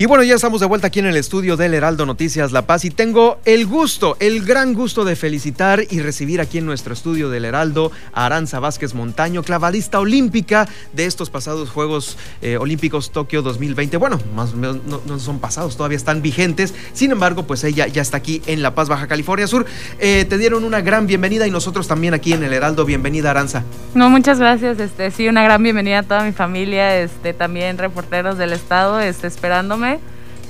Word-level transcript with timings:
Y 0.00 0.06
bueno, 0.06 0.22
ya 0.22 0.36
estamos 0.36 0.60
de 0.60 0.66
vuelta 0.66 0.86
aquí 0.86 1.00
en 1.00 1.06
el 1.06 1.16
estudio 1.16 1.56
del 1.56 1.74
Heraldo 1.74 2.06
Noticias 2.06 2.52
La 2.52 2.62
Paz 2.62 2.84
y 2.84 2.90
tengo 2.90 3.40
el 3.44 3.66
gusto, 3.66 4.16
el 4.20 4.44
gran 4.44 4.72
gusto 4.72 5.04
de 5.04 5.16
felicitar 5.16 5.82
y 5.90 5.98
recibir 5.98 6.40
aquí 6.40 6.58
en 6.58 6.66
nuestro 6.66 6.92
estudio 6.92 7.30
del 7.30 7.44
Heraldo 7.44 7.90
a 8.12 8.26
Aranza 8.26 8.60
Vázquez 8.60 8.94
Montaño, 8.94 9.42
clavadista 9.42 9.98
olímpica 9.98 10.68
de 10.92 11.06
estos 11.06 11.30
pasados 11.30 11.70
Juegos 11.70 12.16
eh, 12.42 12.58
Olímpicos 12.58 13.10
Tokio 13.10 13.42
2020. 13.42 13.96
Bueno, 13.96 14.20
más 14.36 14.54
no, 14.54 14.74
no, 14.74 15.18
son 15.18 15.40
pasados, 15.40 15.76
todavía 15.76 15.96
están 15.96 16.22
vigentes. 16.22 16.76
Sin 16.92 17.10
embargo, 17.10 17.42
pues 17.48 17.64
ella 17.64 17.88
ya 17.88 18.00
está 18.00 18.18
aquí 18.18 18.40
en 18.46 18.62
La 18.62 18.76
Paz, 18.76 18.88
Baja 18.88 19.08
California 19.08 19.48
Sur. 19.48 19.66
Eh, 19.98 20.24
te 20.28 20.38
dieron 20.38 20.62
una 20.62 20.80
gran 20.80 21.08
bienvenida 21.08 21.44
y 21.44 21.50
nosotros 21.50 21.88
también 21.88 22.14
aquí 22.14 22.32
en 22.32 22.44
el 22.44 22.52
Heraldo. 22.52 22.84
Bienvenida, 22.84 23.32
Aranza. 23.32 23.64
No, 23.96 24.08
muchas 24.10 24.38
gracias. 24.38 24.78
Este, 24.78 25.10
sí, 25.10 25.26
una 25.26 25.42
gran 25.42 25.60
bienvenida 25.60 25.98
a 25.98 26.02
toda 26.04 26.22
mi 26.22 26.30
familia, 26.30 27.00
este, 27.00 27.34
también 27.34 27.78
reporteros 27.78 28.38
del 28.38 28.52
estado, 28.52 29.00
este, 29.00 29.26
esperándome 29.26 29.87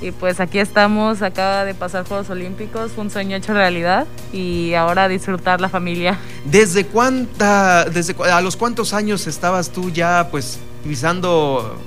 y 0.01 0.11
pues 0.11 0.39
aquí 0.39 0.59
estamos, 0.59 1.21
acaba 1.21 1.65
de 1.65 1.73
pasar 1.73 2.07
Juegos 2.07 2.29
Olímpicos, 2.29 2.91
un 2.97 3.09
sueño 3.09 3.35
hecho 3.35 3.53
realidad 3.53 4.07
y 4.31 4.73
ahora 4.73 5.07
disfrutar 5.07 5.61
la 5.61 5.69
familia. 5.69 6.17
¿Desde 6.45 6.85
cuánta, 6.85 7.85
desde 7.85 8.15
a 8.31 8.41
los 8.41 8.55
cuántos 8.55 8.93
años 8.93 9.27
estabas 9.27 9.71
tú 9.71 9.89
ya 9.89 10.27
pues 10.31 10.59
pisando 10.83 11.77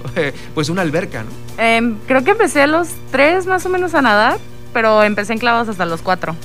pues 0.54 0.68
una 0.68 0.82
alberca? 0.82 1.24
¿no? 1.24 1.30
Em, 1.62 1.96
creo 2.06 2.24
que 2.24 2.32
empecé 2.32 2.62
a 2.62 2.66
los 2.66 2.88
tres 3.10 3.46
más 3.46 3.64
o 3.66 3.68
menos 3.68 3.94
a 3.94 4.02
nadar, 4.02 4.38
pero 4.72 5.02
empecé 5.02 5.32
en 5.32 5.38
clavos 5.38 5.68
hasta 5.68 5.84
los 5.84 6.02
cuatro. 6.02 6.36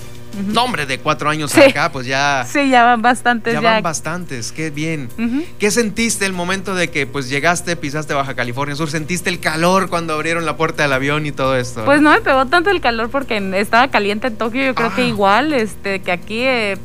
No, 0.45 0.63
hombre, 0.63 0.85
de 0.85 0.99
cuatro 0.99 1.29
años 1.29 1.55
acá, 1.57 1.91
pues 1.91 2.05
ya. 2.05 2.45
Sí, 2.49 2.69
ya 2.69 2.83
van 2.83 3.01
bastantes. 3.01 3.53
Ya, 3.53 3.61
van 3.61 3.83
bastantes, 3.83 4.51
qué 4.51 4.69
bien. 4.69 5.09
¿Qué 5.59 5.71
sentiste 5.71 6.25
el 6.25 6.33
momento 6.33 6.75
de 6.75 6.89
que 6.89 7.07
pues 7.07 7.29
llegaste, 7.29 7.75
pisaste 7.75 8.13
Baja 8.13 8.35
California 8.35 8.75
Sur? 8.75 8.89
¿Sentiste 8.89 9.29
el 9.29 9.39
calor 9.39 9.89
cuando 9.89 10.13
abrieron 10.13 10.45
la 10.45 10.57
puerta 10.57 10.83
del 10.83 10.93
avión 10.93 11.25
y 11.25 11.31
todo 11.31 11.55
esto? 11.55 11.85
Pues 11.85 12.01
no 12.01 12.11
me 12.11 12.21
pegó 12.21 12.45
tanto 12.45 12.69
el 12.69 12.81
calor 12.81 13.09
porque 13.09 13.37
estaba 13.55 13.87
caliente 13.89 14.27
en 14.27 14.37
Tokio, 14.37 14.63
yo 14.63 14.75
creo 14.75 14.93
que 14.93 15.03
ah. 15.03 15.07
igual, 15.07 15.53
este, 15.53 15.99
que 16.01 16.11
aquí 16.11 16.41
eh, 16.41 16.77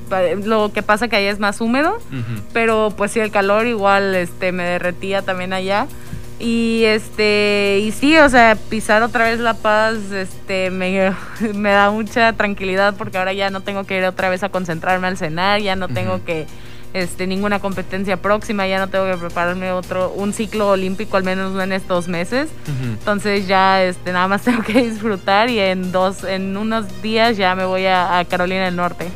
lo 0.44 0.72
que 0.72 0.82
pasa 0.82 1.08
que 1.08 1.16
allá 1.16 1.30
es 1.30 1.38
más 1.38 1.60
húmedo, 1.60 1.98
pero 2.52 2.92
pues 2.96 3.12
sí, 3.12 3.20
el 3.20 3.30
calor 3.30 3.66
igual 3.66 4.14
este, 4.14 4.52
me 4.52 4.64
derretía 4.64 5.22
también 5.22 5.52
allá. 5.52 5.86
Y 6.42 6.82
este, 6.86 7.78
y 7.84 7.92
sí, 7.92 8.18
o 8.18 8.28
sea, 8.28 8.56
pisar 8.68 9.04
otra 9.04 9.26
vez 9.26 9.38
La 9.38 9.54
Paz, 9.54 10.10
este, 10.10 10.70
me, 10.70 11.14
me, 11.54 11.70
da 11.70 11.92
mucha 11.92 12.32
tranquilidad 12.32 12.96
porque 12.98 13.16
ahora 13.16 13.32
ya 13.32 13.50
no 13.50 13.60
tengo 13.60 13.84
que 13.84 13.98
ir 13.98 14.04
otra 14.04 14.28
vez 14.28 14.42
a 14.42 14.48
concentrarme 14.48 15.06
al 15.06 15.16
cenar, 15.16 15.60
ya 15.60 15.76
no 15.76 15.86
tengo 15.86 16.24
que, 16.24 16.48
este, 16.94 17.28
ninguna 17.28 17.60
competencia 17.60 18.16
próxima, 18.16 18.66
ya 18.66 18.80
no 18.80 18.88
tengo 18.88 19.08
que 19.08 19.16
prepararme 19.18 19.70
otro, 19.70 20.12
un 20.16 20.32
ciclo 20.32 20.70
olímpico 20.70 21.16
al 21.16 21.22
menos 21.22 21.62
en 21.62 21.70
estos 21.70 22.08
meses. 22.08 22.50
Entonces 22.66 23.46
ya, 23.46 23.84
este, 23.84 24.10
nada 24.10 24.26
más 24.26 24.42
tengo 24.44 24.64
que 24.64 24.82
disfrutar 24.82 25.48
y 25.48 25.60
en 25.60 25.92
dos, 25.92 26.24
en 26.24 26.56
unos 26.56 27.02
días 27.02 27.36
ya 27.36 27.54
me 27.54 27.64
voy 27.64 27.86
a 27.86 28.26
Carolina 28.28 28.64
del 28.64 28.74
Norte. 28.74 29.12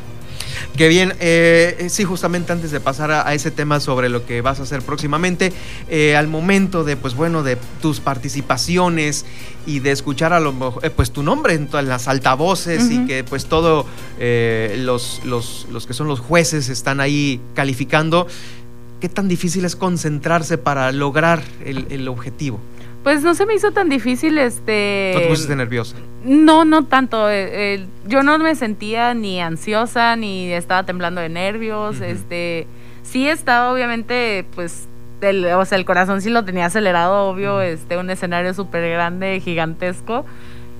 Qué 0.77 0.89
bien, 0.89 1.13
eh, 1.19 1.75
eh, 1.79 1.89
sí, 1.89 2.03
justamente 2.03 2.53
antes 2.53 2.69
de 2.69 2.79
pasar 2.79 3.09
a, 3.09 3.33
ese 3.33 3.49
tema 3.49 3.79
sobre 3.79 4.09
lo 4.09 4.27
que 4.27 4.41
vas 4.41 4.59
a 4.59 4.63
hacer 4.63 4.83
próximamente, 4.83 5.51
eh, 5.89 6.15
al 6.15 6.27
momento 6.27 6.83
de, 6.83 6.95
pues 6.95 7.15
bueno, 7.15 7.41
de 7.41 7.57
tus 7.81 7.99
participaciones 7.99 9.25
y 9.65 9.79
de 9.79 9.89
escuchar 9.89 10.33
a 10.33 10.39
lo 10.39 10.53
mejor, 10.53 10.91
pues 10.91 11.09
tu 11.09 11.23
nombre 11.23 11.55
en, 11.55 11.67
las 11.87 12.07
altavoces 12.07 12.91
y 12.91 13.07
que 13.07 13.23
pues 13.23 13.47
todo 13.47 13.87
los, 14.19 15.21
los, 15.25 15.65
los 15.71 15.87
que 15.87 15.95
son 15.95 16.07
los 16.07 16.19
jueces 16.19 16.69
están 16.69 16.99
ahí 16.99 17.41
calificando, 17.55 18.27
¿qué 19.01 19.09
tan 19.09 19.27
difícil 19.27 19.65
es 19.65 19.75
concentrarse 19.75 20.59
para 20.59 20.91
lograr 20.91 21.41
el, 21.65 21.87
el 21.89 22.07
objetivo? 22.07 22.59
Pues 23.07 23.23
no 23.23 23.35
se 23.35 23.45
me 23.45 23.55
hizo 23.55 23.71
tan 23.71 23.87
difícil, 23.87 24.37
este... 24.37 25.13
¿No 25.15 25.21
te 25.21 25.27
pusiste 25.27 25.55
nerviosa? 25.55 25.95
No, 26.25 26.65
no 26.65 26.83
tanto. 26.83 27.29
Eh, 27.29 27.75
eh, 27.75 27.85
yo 28.05 28.21
no 28.21 28.37
me 28.37 28.53
sentía 28.53 29.13
ni 29.13 29.39
ansiosa, 29.39 30.17
ni 30.17 30.51
estaba 30.51 30.83
temblando 30.83 31.21
de 31.21 31.29
nervios, 31.29 32.01
este... 32.01 32.67
Sí 33.03 33.29
estaba 33.29 33.71
obviamente, 33.71 34.45
pues, 34.55 34.89
el, 35.21 35.45
o 35.45 35.63
sea, 35.63 35.77
el 35.77 35.85
corazón 35.85 36.19
sí 36.19 36.29
lo 36.29 36.43
tenía 36.43 36.65
acelerado, 36.65 37.29
obvio, 37.29 37.61
este, 37.61 37.97
un 37.97 38.09
escenario 38.09 38.53
súper 38.53 38.91
grande, 38.91 39.39
gigantesco, 39.39 40.25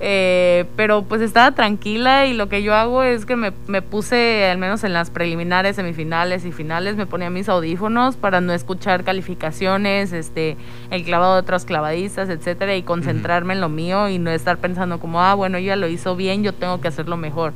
eh, 0.00 0.66
pero 0.76 1.02
pues 1.02 1.20
estaba 1.22 1.52
tranquila 1.52 2.26
y 2.26 2.32
lo 2.32 2.48
que 2.48 2.62
yo 2.62 2.74
hago 2.74 3.02
es 3.02 3.26
que 3.26 3.34
me, 3.34 3.52
me, 3.66 3.82
puse, 3.82 4.48
al 4.48 4.58
menos 4.58 4.84
en 4.84 4.92
las 4.92 5.10
preliminares, 5.10 5.76
semifinales 5.76 6.44
y 6.44 6.52
finales, 6.52 6.96
me 6.96 7.06
ponía 7.06 7.30
mis 7.30 7.48
audífonos 7.48 8.16
para 8.16 8.40
no 8.40 8.52
escuchar 8.52 9.02
calificaciones, 9.02 10.12
este, 10.12 10.56
el 10.90 11.04
clavado 11.04 11.34
de 11.34 11.40
otros 11.40 11.64
clavadistas, 11.64 12.28
etcétera, 12.28 12.76
y 12.76 12.82
concentrarme 12.82 13.54
en 13.54 13.60
lo 13.60 13.68
mío 13.68 14.08
y 14.08 14.18
no 14.18 14.30
estar 14.30 14.58
pensando 14.58 15.00
como, 15.00 15.20
ah, 15.20 15.34
bueno, 15.34 15.58
ya 15.58 15.74
lo 15.74 15.88
hizo 15.88 16.14
bien, 16.14 16.44
yo 16.44 16.52
tengo 16.52 16.80
que 16.80 16.88
hacerlo 16.88 17.16
mejor. 17.16 17.52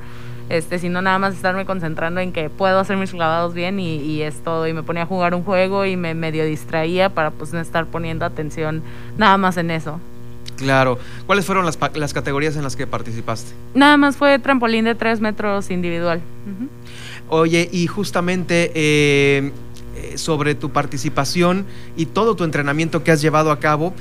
Este, 0.49 0.79
sino 0.81 1.01
nada 1.01 1.19
más 1.19 1.35
estarme 1.35 1.65
concentrando 1.65 2.21
en 2.21 2.33
que 2.33 2.51
puedo 2.51 2.81
hacer 2.81 2.97
mis 2.97 3.13
clavados 3.13 3.55
bien 3.55 3.79
y, 3.79 3.99
y 3.99 4.23
es 4.23 4.43
todo. 4.43 4.67
Y 4.67 4.75
me 4.75 4.83
ponía 4.83 5.05
a 5.05 5.07
jugar 5.07 5.35
un 5.35 5.45
juego 5.45 5.87
y 5.87 5.97
me 5.97 6.15
medio 6.15 6.45
distraía 6.45 7.09
para 7.09 7.31
pues 7.31 7.55
no 7.55 7.61
estar 7.61 7.87
poniendo 7.87 8.27
atención 8.27 8.83
nada 9.17 9.39
más 9.39 9.57
en 9.57 9.71
eso. 9.71 10.01
Claro. 10.63 10.99
¿Cuáles 11.27 11.45
fueron 11.45 11.67
las, 11.67 11.79
las, 11.95 12.15
categorías 12.15 12.57
en 12.57 12.63
las 12.63 12.77
que 12.77 12.87
participaste? 12.87 13.53
Nada 13.75 13.97
más 13.97 14.17
fue 14.17 14.39
trampolín 14.39 14.85
de 14.85 14.95
tres 14.95 15.21
metros 15.21 15.71
individual. 15.71 16.21
Oye, 17.29 17.69
y 17.73 17.87
justamente 17.87 18.71
eh, 18.75 19.53
eh, 19.97 20.19
sobre 20.19 20.55
tu 20.55 20.71
participación 20.71 21.67
y 21.97 22.07
todo 22.07 22.37
tu 22.37 22.45
entrenamiento 22.45 23.03
que 23.03 23.11
has 23.11 23.21
llevado 23.21 23.51
a 23.51 23.59
cabo, 23.59 23.93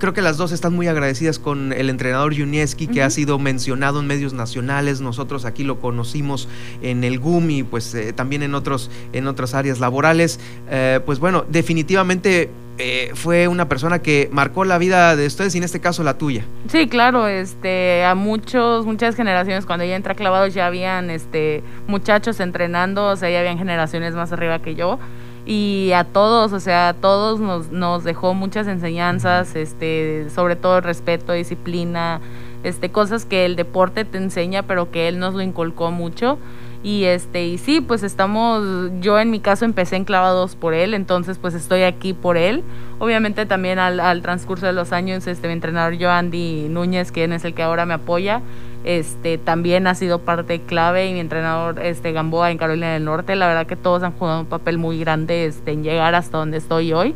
creo 0.00 0.14
que 0.14 0.22
las 0.22 0.36
dos 0.36 0.50
están 0.50 0.74
muy 0.74 0.88
agradecidas 0.88 1.38
con 1.38 1.72
el 1.72 1.88
entrenador 1.90 2.36
Junieski, 2.36 2.88
que 2.88 3.02
ha 3.02 3.10
sido 3.10 3.38
mencionado 3.38 4.00
en 4.00 4.08
medios 4.08 4.32
nacionales. 4.32 5.00
Nosotros 5.00 5.44
aquí 5.44 5.62
lo 5.62 5.78
conocimos 5.78 6.48
en 6.82 7.04
el 7.04 7.20
GUM 7.20 7.50
y 7.50 7.62
pues 7.62 7.94
eh, 7.94 8.12
también 8.12 8.42
en, 8.42 8.56
otros, 8.56 8.90
en 9.12 9.28
otras 9.28 9.54
áreas 9.54 9.78
laborales. 9.78 10.40
Eh, 10.70 10.98
pues 11.06 11.20
bueno, 11.20 11.44
definitivamente 11.48 12.50
eh, 12.80 13.10
fue 13.14 13.46
una 13.46 13.68
persona 13.68 13.98
que 13.98 14.28
marcó 14.32 14.64
la 14.64 14.78
vida 14.78 15.14
de 15.14 15.26
ustedes 15.26 15.54
y 15.54 15.58
en 15.58 15.64
este 15.64 15.80
caso 15.80 16.02
la 16.02 16.16
tuya. 16.16 16.44
Sí, 16.68 16.88
claro, 16.88 17.28
este, 17.28 18.04
a 18.04 18.14
muchos, 18.14 18.86
muchas 18.86 19.14
generaciones 19.14 19.66
cuando 19.66 19.84
ella 19.84 19.96
entra 19.96 20.14
clavados 20.14 20.54
ya 20.54 20.66
habían 20.66 21.10
este, 21.10 21.62
muchachos 21.86 22.40
entrenando, 22.40 23.06
o 23.06 23.16
sea, 23.16 23.28
ya 23.28 23.40
habían 23.40 23.58
generaciones 23.58 24.14
más 24.14 24.32
arriba 24.32 24.60
que 24.60 24.74
yo 24.74 24.98
y 25.46 25.92
a 25.94 26.04
todos, 26.04 26.52
o 26.52 26.60
sea, 26.60 26.88
a 26.88 26.94
todos 26.94 27.40
nos, 27.40 27.70
nos 27.70 28.04
dejó 28.04 28.34
muchas 28.34 28.66
enseñanzas, 28.66 29.56
este, 29.56 30.28
sobre 30.30 30.56
todo 30.56 30.80
respeto, 30.80 31.32
disciplina, 31.32 32.20
este, 32.62 32.90
cosas 32.90 33.24
que 33.24 33.46
el 33.46 33.56
deporte 33.56 34.04
te 34.04 34.18
enseña, 34.18 34.62
pero 34.62 34.90
que 34.90 35.08
él 35.08 35.18
nos 35.18 35.34
lo 35.34 35.42
inculcó 35.42 35.90
mucho. 35.90 36.38
Y 36.82 37.04
este, 37.04 37.46
y 37.46 37.58
sí, 37.58 37.82
pues 37.82 38.02
estamos, 38.02 38.90
yo 39.00 39.18
en 39.20 39.30
mi 39.30 39.40
caso 39.40 39.66
empecé 39.66 39.96
en 39.96 40.04
clavados 40.04 40.56
por 40.56 40.72
él, 40.72 40.94
entonces 40.94 41.36
pues 41.36 41.52
estoy 41.52 41.82
aquí 41.82 42.14
por 42.14 42.38
él. 42.38 42.62
Obviamente 42.98 43.44
también 43.44 43.78
al, 43.78 44.22
transcurso 44.22 44.64
de 44.64 44.72
los 44.72 44.92
años, 44.92 45.26
este, 45.26 45.46
mi 45.46 45.52
entrenador 45.52 46.00
Joandy 46.00 46.68
Núñez, 46.70 47.12
quien 47.12 47.34
es 47.34 47.44
el 47.44 47.52
que 47.52 47.62
ahora 47.62 47.84
me 47.84 47.94
apoya, 47.94 48.40
este 48.84 49.36
también 49.36 49.86
ha 49.86 49.94
sido 49.94 50.20
parte 50.20 50.60
clave 50.60 51.06
y 51.06 51.12
mi 51.12 51.20
entrenador 51.20 51.80
este 51.80 52.12
Gamboa 52.12 52.50
en 52.50 52.56
Carolina 52.56 52.94
del 52.94 53.04
Norte 53.04 53.36
la 53.36 53.46
verdad 53.46 53.66
que 53.66 53.76
todos 53.76 54.02
han 54.02 54.12
jugado 54.12 54.40
un 54.40 54.46
papel 54.46 54.78
muy 54.78 54.98
grande 54.98 55.44
este, 55.44 55.72
en 55.72 55.82
llegar 55.82 56.14
hasta 56.14 56.38
donde 56.38 56.56
estoy 56.56 56.94
hoy 56.94 57.14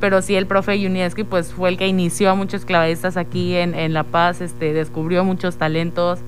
pero 0.00 0.22
sí 0.22 0.34
el 0.34 0.46
profe 0.46 0.80
Yunieski 0.80 1.22
pues 1.22 1.52
fue 1.52 1.68
el 1.68 1.78
que 1.78 1.86
inició 1.86 2.30
a 2.30 2.34
muchos 2.34 2.64
clavadistas 2.64 3.16
aquí 3.16 3.54
en, 3.54 3.74
en 3.74 3.92
La 3.92 4.02
Paz 4.02 4.40
este 4.40 4.72
descubrió 4.72 5.24
muchos 5.24 5.56
talentos 5.56 6.18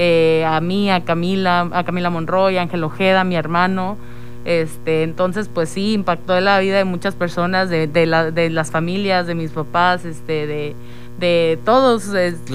eh, 0.00 0.44
a 0.46 0.60
mí 0.60 0.90
a 0.90 1.04
Camila 1.04 1.68
a 1.72 1.84
Camila 1.84 2.08
Monroy 2.08 2.56
a 2.56 2.62
Ángel 2.62 2.84
Ojeda 2.84 3.24
mi 3.24 3.34
hermano 3.34 3.98
este 4.44 5.02
entonces 5.02 5.50
pues 5.52 5.68
sí 5.68 5.92
impactó 5.92 6.38
la 6.40 6.58
vida 6.60 6.78
de 6.78 6.84
muchas 6.84 7.14
personas 7.14 7.68
de, 7.68 7.86
de, 7.86 8.06
la, 8.06 8.30
de 8.30 8.48
las 8.48 8.70
familias 8.70 9.26
de 9.26 9.34
mis 9.34 9.50
papás 9.50 10.04
este 10.04 10.46
de 10.46 10.74
de 11.18 11.58
todos. 11.64 12.04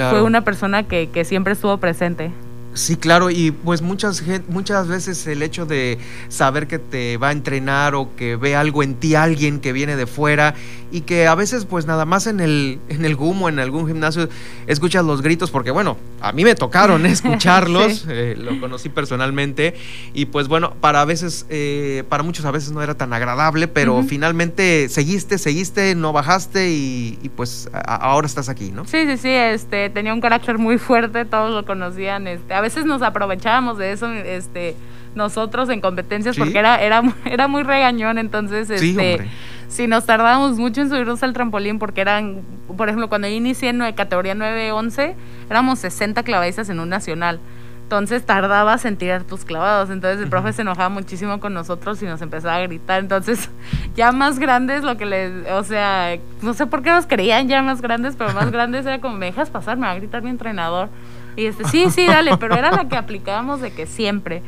Fue 0.10 0.22
una 0.22 0.44
persona 0.44 0.84
que, 0.84 1.10
que 1.10 1.26
siempre 1.26 1.54
estuvo 1.54 1.78
presente. 1.78 2.32
Sí, 2.74 2.96
claro, 2.96 3.30
y 3.30 3.52
pues 3.52 3.82
muchas, 3.82 4.24
muchas 4.50 4.88
veces 4.88 5.28
el 5.28 5.44
hecho 5.44 5.66
de 5.66 6.00
saber 6.30 6.68
que 6.68 6.80
te 6.80 7.18
va 7.18 7.30
a 7.30 7.32
entrenar 7.32 7.94
o 7.94 8.16
que 8.16 8.36
ve 8.36 8.56
algo 8.56 8.82
en 8.82 8.96
ti 8.96 9.16
alguien 9.16 9.60
que 9.60 9.74
viene 9.74 9.96
de 9.96 10.08
fuera 10.08 10.56
y 10.94 11.02
que 11.02 11.28
a 11.28 11.36
veces 11.36 11.66
pues 11.66 11.88
nada 11.88 12.06
más 12.06 12.28
en 12.28 12.40
el, 12.40 12.80
en 12.88 13.04
el 13.04 13.16
GUM 13.16 13.44
o 13.44 13.50
en 13.50 13.60
algún 13.60 13.88
gimnasio 13.88 14.30
escuchas 14.68 15.04
los 15.04 15.22
gritos, 15.22 15.50
porque 15.50 15.72
bueno, 15.72 15.98
a 16.22 16.32
mí 16.32 16.44
me 16.44 16.56
tocaron 16.56 17.06
escucharlos, 17.08 18.06
eh, 18.10 18.36
lo 18.38 18.60
conocí 18.60 18.90
personalmente 18.90 19.76
y 20.14 20.26
pues 20.26 20.48
bueno, 20.48 20.76
para 20.80 21.02
a 21.02 21.06
veces, 21.06 21.46
eh, 21.50 22.04
para 22.10 22.24
muchos 22.24 22.46
a 22.46 22.52
veces 22.52 22.72
no 22.72 22.82
era 22.82 22.96
tan 22.96 23.12
agradable, 23.12 23.68
pero 23.68 24.04
finalmente 24.04 24.88
seguiste, 24.90 25.38
seguiste, 25.38 25.96
no 25.96 26.14
bajaste 26.14 26.72
y, 26.72 27.32
pues 27.36 27.70
ahora 27.74 28.28
estás 28.28 28.50
aquí, 28.50 28.72
¿no? 28.72 28.86
Sí, 28.86 29.06
sí, 29.08 29.18
sí, 29.18 29.30
este, 29.30 29.90
tenía 29.90 30.14
un 30.14 30.22
carácter 30.22 30.60
muy 30.60 30.78
fuerte, 30.78 31.26
todos 31.26 31.52
lo 31.52 31.66
conocían, 31.66 32.28
este, 32.28 32.54
a 32.54 32.62
veces 32.64 32.86
nos 32.86 33.02
aprovechábamos 33.02 33.78
de 33.78 33.92
eso, 33.92 34.12
este, 34.12 34.76
nosotros 35.16 35.70
en 35.70 35.82
competencias 35.82 36.38
porque 36.38 36.58
era, 36.58 36.82
era, 36.82 37.04
era 37.26 37.48
muy 37.48 37.64
regañón, 37.64 38.18
entonces 38.18 38.70
este, 38.70 39.30
si 39.68 39.88
nos 39.88 40.06
tardábamos 40.06 40.58
mucho 40.58 40.82
en 40.82 40.90
subirnos 40.90 41.22
al 41.24 41.34
trampolín 41.34 41.80
porque 41.80 42.02
eran, 42.02 42.42
por 42.76 42.90
ejemplo, 42.90 43.10
cuando 43.10 43.28
yo 43.28 43.36
inicié 43.36 43.70
en 43.70 43.80
categoría 43.94 44.36
9-11, 44.36 45.14
éramos 45.50 45.80
60 45.80 46.24
clavadistas 46.24 46.70
en 46.70 46.80
un 46.80 46.90
nacional. 46.90 47.40
Entonces 47.84 48.26
tardabas 48.26 48.86
en 48.86 48.98
tirar 48.98 49.24
tus 49.24 49.46
clavados. 49.46 49.90
Entonces 49.92 50.22
el 50.22 50.30
profe 50.30 50.52
se 50.54 50.64
enojaba 50.64 50.90
muchísimo 50.90 51.40
con 51.40 51.54
nosotros 51.54 52.02
y 52.02 52.06
nos 52.06 52.22
empezaba 52.22 52.56
a 52.56 52.62
gritar. 52.62 53.00
Entonces, 53.02 53.50
ya 53.96 54.12
más 54.12 54.40
grandes, 54.40 54.84
lo 54.84 54.98
que 54.98 55.06
les. 55.06 55.48
O 55.52 55.64
sea, 55.64 56.18
no 56.42 56.54
sé 56.56 56.66
por 56.66 56.82
qué 56.82 56.90
nos 56.90 57.06
creían 57.06 57.48
ya 57.48 57.62
más 57.62 57.82
grandes, 57.82 58.16
pero 58.18 58.34
más 58.34 58.52
grandes 58.52 58.86
era 58.86 59.00
como, 59.00 59.18
me 59.18 59.28
dejas 59.28 59.50
pasar, 59.50 59.78
me 59.78 59.86
va 59.86 59.92
a 59.92 59.96
gritar 59.96 60.24
mi 60.24 60.32
entrenador. 60.32 60.90
Y 61.36 61.46
este, 61.46 61.66
sí, 61.66 61.90
sí, 61.90 62.06
dale, 62.08 62.38
pero 62.38 62.56
era 62.56 62.72
la 62.72 62.88
que 62.88 62.96
aplicábamos 62.96 63.62
de 63.62 63.72
que 63.72 63.86
siempre. 63.86 64.42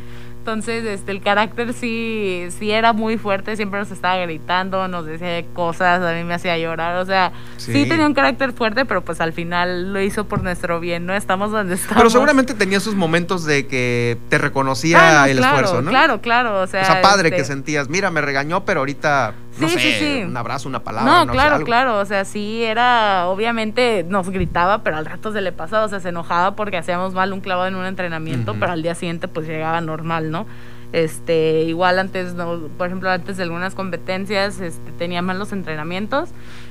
Entonces, 0.46 0.86
este, 0.86 1.12
el 1.12 1.22
carácter 1.24 1.74
sí, 1.74 2.50
sí 2.60 2.70
era 2.70 2.94
muy 2.94 3.18
fuerte, 3.18 3.56
siempre 3.56 3.80
nos 3.80 3.90
estaba 3.90 4.18
gritando, 4.18 4.88
nos 4.88 5.08
decía 5.08 5.44
cosas, 5.56 6.04
a 6.04 6.14
mí 6.14 6.24
me 6.24 6.36
hacía 6.36 6.56
llorar, 6.60 6.98
o 6.98 7.06
sea, 7.08 7.32
sí. 7.58 7.90
tenía 7.90 8.06
un 8.06 8.14
carácter 8.14 8.54
fuerte, 8.54 8.86
pero 8.86 9.04
pues 9.04 9.22
al 9.22 9.34
final 9.34 9.92
lo 9.92 10.00
hizo 10.00 10.26
por 10.26 10.44
nuestro 10.44 10.80
bien, 10.80 11.08
¿no? 11.08 11.16
Estamos 11.16 11.50
donde 11.50 11.74
estamos. 11.74 11.98
Pero 11.98 12.12
seguramente 12.12 12.54
tenía 12.54 12.80
sus 12.80 12.94
momentos 12.94 13.44
de 13.44 13.66
que 13.66 14.20
te 14.30 14.38
reconocía 14.38 15.24
ah, 15.24 15.30
el 15.32 15.40
esfuerzo, 15.40 15.82
¿no? 15.82 15.90
Claro, 15.90 16.22
claro, 16.22 16.62
o 16.62 16.68
sea. 16.68 16.84
O 16.84 16.86
sea, 16.86 17.02
padre 17.02 17.32
que 17.32 17.38
este 17.38 17.48
sentías, 17.48 17.90
mira, 17.90 18.12
me 18.12 18.22
regañó, 18.22 18.66
pero 18.66 18.82
ahorita 18.82 19.34
no 19.60 19.70
sí, 19.70 19.80
sé, 19.80 20.00
sí, 20.00 20.24
un 20.24 20.36
abrazo, 20.36 20.68
una 20.68 20.84
palabra. 20.84 21.26
No, 21.26 21.32
claro, 21.32 21.64
claro. 21.64 22.00
O 22.00 22.06
sea, 22.06 22.26
sí 22.26 22.64
era, 22.64 23.28
obviamente 23.28 24.06
nos 24.08 24.30
gritaba, 24.30 24.84
pero 24.84 24.98
al 24.98 25.06
rato 25.06 25.32
se 25.32 25.42
le 25.42 25.52
pasaba, 25.52 25.86
o 25.86 25.90
sea, 25.90 26.00
se 26.00 26.10
enojaba 26.10 26.56
porque 26.56 26.78
hacíamos 26.78 27.14
mal 27.14 27.32
un 27.32 27.42
clavado 27.42 27.68
en 27.68 27.76
un 27.76 27.86
entrenamiento, 27.86 28.56
pero 28.60 28.72
al 28.72 28.82
día 28.82 28.96
siguiente 28.96 29.28
pues 29.28 29.48
llegaba 29.48 29.80
normal, 29.82 30.32
¿no? 30.32 30.46
Este, 30.92 31.64
igual 31.64 32.00
antes, 32.00 32.36
por 32.78 32.88
ejemplo, 32.88 33.10
antes 33.10 33.38
de 33.38 33.44
algunas 33.44 33.76
competencias, 33.76 34.60
este, 34.62 34.92
tenía 34.94 35.22
mal 35.22 35.40
los 35.40 35.52
entrenamientos. 35.52 36.30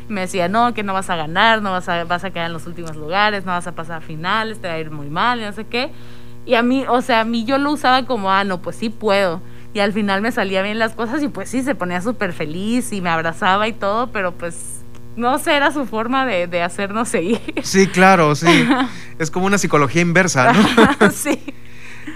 me 0.08 0.22
decía, 0.22 0.48
no, 0.48 0.72
que 0.74 0.82
no 0.82 0.92
vas 0.92 1.10
a 1.10 1.16
ganar, 1.16 1.62
no 1.62 1.72
vas 1.72 1.88
a, 1.88 2.04
vas 2.04 2.24
a 2.24 2.30
quedar 2.30 2.46
en 2.46 2.52
los 2.52 2.66
últimos 2.66 2.96
lugares, 2.96 3.44
no 3.44 3.52
vas 3.52 3.66
a 3.66 3.72
pasar 3.72 3.98
a 3.98 4.00
finales, 4.00 4.60
te 4.60 4.68
va 4.68 4.74
a 4.74 4.78
ir 4.78 4.90
muy 4.90 5.08
mal, 5.08 5.40
y 5.40 5.44
no 5.44 5.52
sé 5.52 5.64
qué. 5.64 5.90
Y 6.46 6.54
a 6.54 6.62
mí, 6.62 6.84
o 6.88 7.00
sea, 7.00 7.20
a 7.20 7.24
mí 7.24 7.44
yo 7.44 7.58
lo 7.58 7.72
usaba 7.72 8.04
como, 8.04 8.30
ah, 8.30 8.44
no, 8.44 8.60
pues 8.60 8.76
sí 8.76 8.90
puedo 8.90 9.40
y 9.74 9.80
al 9.80 9.92
final 9.92 10.22
me 10.22 10.32
salía 10.32 10.62
bien 10.62 10.78
las 10.78 10.92
cosas 10.92 11.22
y 11.22 11.28
pues 11.28 11.50
sí, 11.50 11.62
se 11.62 11.74
ponía 11.74 12.00
súper 12.00 12.32
feliz 12.32 12.92
y 12.92 13.00
me 13.00 13.10
abrazaba 13.10 13.66
y 13.66 13.72
todo, 13.72 14.06
pero 14.12 14.32
pues 14.32 14.54
no 15.16 15.38
sé, 15.38 15.56
era 15.56 15.72
su 15.72 15.84
forma 15.84 16.24
de, 16.26 16.46
de 16.46 16.62
hacernos 16.62 17.08
seguir. 17.08 17.40
Sí, 17.62 17.88
claro, 17.88 18.34
sí. 18.36 18.68
es 19.18 19.30
como 19.30 19.46
una 19.46 19.58
psicología 19.58 20.00
inversa, 20.00 20.52
¿no? 20.52 21.10
sí. 21.12 21.40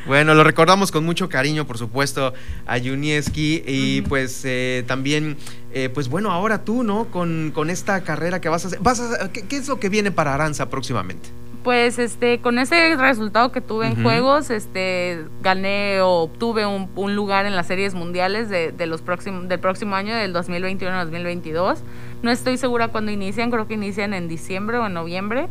Bueno, 0.07 0.35
lo 0.35 0.45
recordamos 0.45 0.93
con 0.93 1.05
mucho 1.05 1.29
cariño, 1.29 1.67
por 1.67 1.79
supuesto, 1.79 2.33
a 2.67 2.79
Junieski 2.79 3.63
y 3.67 4.03
pues 4.03 4.43
eh, 4.45 4.85
también, 4.87 5.37
eh, 5.73 5.89
pues 5.93 6.09
bueno, 6.09 6.31
ahora 6.31 6.65
tú, 6.65 6.83
¿no? 6.83 7.07
Con, 7.07 7.53
con, 7.55 7.71
esta 7.71 8.03
carrera 8.03 8.41
que 8.41 8.49
vas 8.49 8.65
a 8.65 8.69
hacer, 8.69 8.81
vas 8.81 9.01
a, 9.01 9.33
¿qué, 9.33 9.43
¿qué, 9.43 9.57
es 9.57 9.67
lo 9.67 9.81
que 9.81 9.89
viene 9.89 10.11
para 10.11 10.35
Aranza 10.35 10.69
próximamente? 10.71 11.29
Pues 11.63 11.99
este 11.99 12.41
con 12.41 12.59
ese 12.59 12.97
resultado 12.97 13.53
que 13.53 13.61
tuve 13.61 13.87
en 13.87 14.03
juegos 14.03 14.51
este 14.51 15.25
gané 15.43 16.01
o 16.01 16.23
obtuve 16.23 16.67
un, 16.67 17.15
lugar 17.15 17.47
en 17.47 17.57
las 17.57 17.67
series 17.67 17.95
mundiales 17.95 18.49
de, 18.49 18.87
los 18.87 19.03
próximos 19.03 19.49
del 19.49 19.59
próximo 19.59 19.95
año 19.97 20.15
del 20.15 20.35
2021-2022 20.35 21.79
no 22.23 22.31
estoy 22.31 22.57
segura 22.57 22.89
cuándo 22.89 23.13
inician 23.13 23.51
creo 23.51 23.67
que 23.67 23.75
inician 23.75 24.15
en 24.15 24.29
diciembre 24.29 24.79
o 24.79 24.87
en 24.87 24.95
noviembre. 24.95 25.49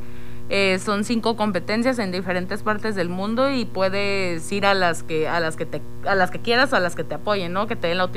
Eh, 0.49 0.79
son 0.79 1.03
cinco 1.03 1.35
competencias 1.35 1.99
en 1.99 2.13
diferentes 2.13 2.63
partes 2.63 2.95
del 2.95 3.09
mundo 3.09 3.51
y 3.51 3.65
puedes 3.65 4.49
ir 4.49 4.65
a 4.65 4.73
las 4.73 5.03
que 5.03 5.27
a 5.27 5.41
las 5.41 5.57
que 5.57 5.65
te 5.65 5.81
a 6.05 6.15
las 6.15 6.31
que 6.31 6.39
quieras 6.39 6.71
o 6.71 6.77
a 6.77 6.79
las 6.79 6.95
que 6.95 7.03
te 7.03 7.15
apoyen 7.15 7.51
no 7.51 7.67
que 7.67 7.75
te 7.75 7.87
den 7.87 7.97
la 7.97 8.09